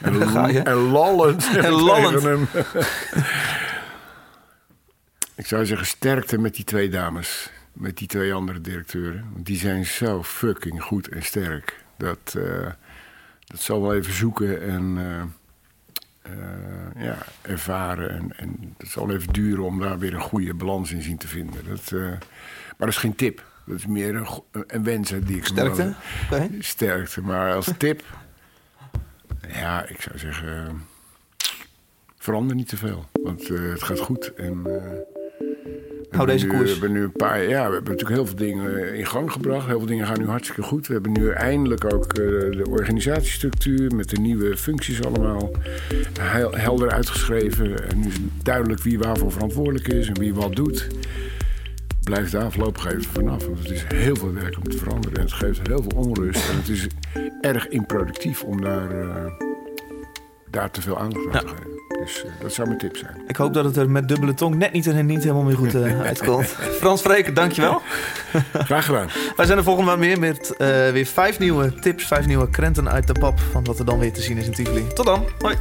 [0.00, 0.60] En, Daar ga je.
[0.60, 1.48] en lallend.
[1.56, 2.22] En ik lallend.
[2.22, 2.48] hem.
[5.42, 7.50] ik zou zeggen sterkte met die twee dames.
[7.72, 9.24] Met die twee andere directeuren.
[9.32, 11.84] Want die zijn zo fucking goed en sterk.
[11.96, 12.66] Dat, eh,
[13.44, 18.10] dat zal wel even zoeken en eh, eh, ja, ervaren.
[18.10, 21.28] En, en het zal even duren om daar weer een goede balans in zien te
[21.28, 21.64] vinden.
[21.68, 22.18] Dat, maar
[22.78, 23.46] dat is geen tip.
[23.68, 24.26] Dat is meer een,
[24.66, 25.94] een wens die ik Sterkte.
[26.30, 27.20] wel- sterkte.
[27.22, 28.02] Maar als tip,
[29.52, 30.82] ja, ik zou zeggen,
[32.18, 33.04] verander niet te veel.
[33.22, 34.32] Want eh, het gaat goed.
[34.34, 34.82] En, eh,
[36.10, 36.62] Hou deze koers.
[36.64, 39.66] We hebben nu een paar, ja, we hebben natuurlijk heel veel dingen in gang gebracht.
[39.66, 40.86] Heel veel dingen gaan nu hartstikke goed.
[40.86, 42.16] We hebben nu eindelijk ook eh,
[42.56, 45.50] de organisatiestructuur met de nieuwe functies allemaal
[46.20, 47.88] heel, helder uitgeschreven.
[47.88, 50.86] En nu is duidelijk wie waarvoor verantwoordelijk is en wie wat doet.
[52.08, 53.44] Blijf daar voorlopig even vanaf.
[53.46, 55.16] Want het is heel veel werk om te veranderen.
[55.16, 56.48] En het geeft heel veel onrust.
[56.50, 56.86] En het is
[57.40, 59.24] erg improductief om daar, eh,
[60.50, 61.40] daar te veel aandacht aan Ja.
[61.40, 61.66] te geven.
[62.04, 63.22] Dus eh, dat zou mijn tip zijn.
[63.26, 65.74] Ik hoop dat het er met dubbele tong net niet en niet helemaal meer goed
[65.74, 66.46] eh, uitkomt.
[66.46, 67.82] Frans Vreken, dankjewel.
[68.52, 69.08] Graag gedaan.
[69.36, 72.88] Wij zijn er volgende maand meer met eh, weer vijf nieuwe tips, vijf nieuwe krenten
[72.88, 74.86] uit de pap van wat er dan weer te zien is in Tivoli.
[74.94, 75.24] Tot dan.
[75.38, 75.54] Hoi.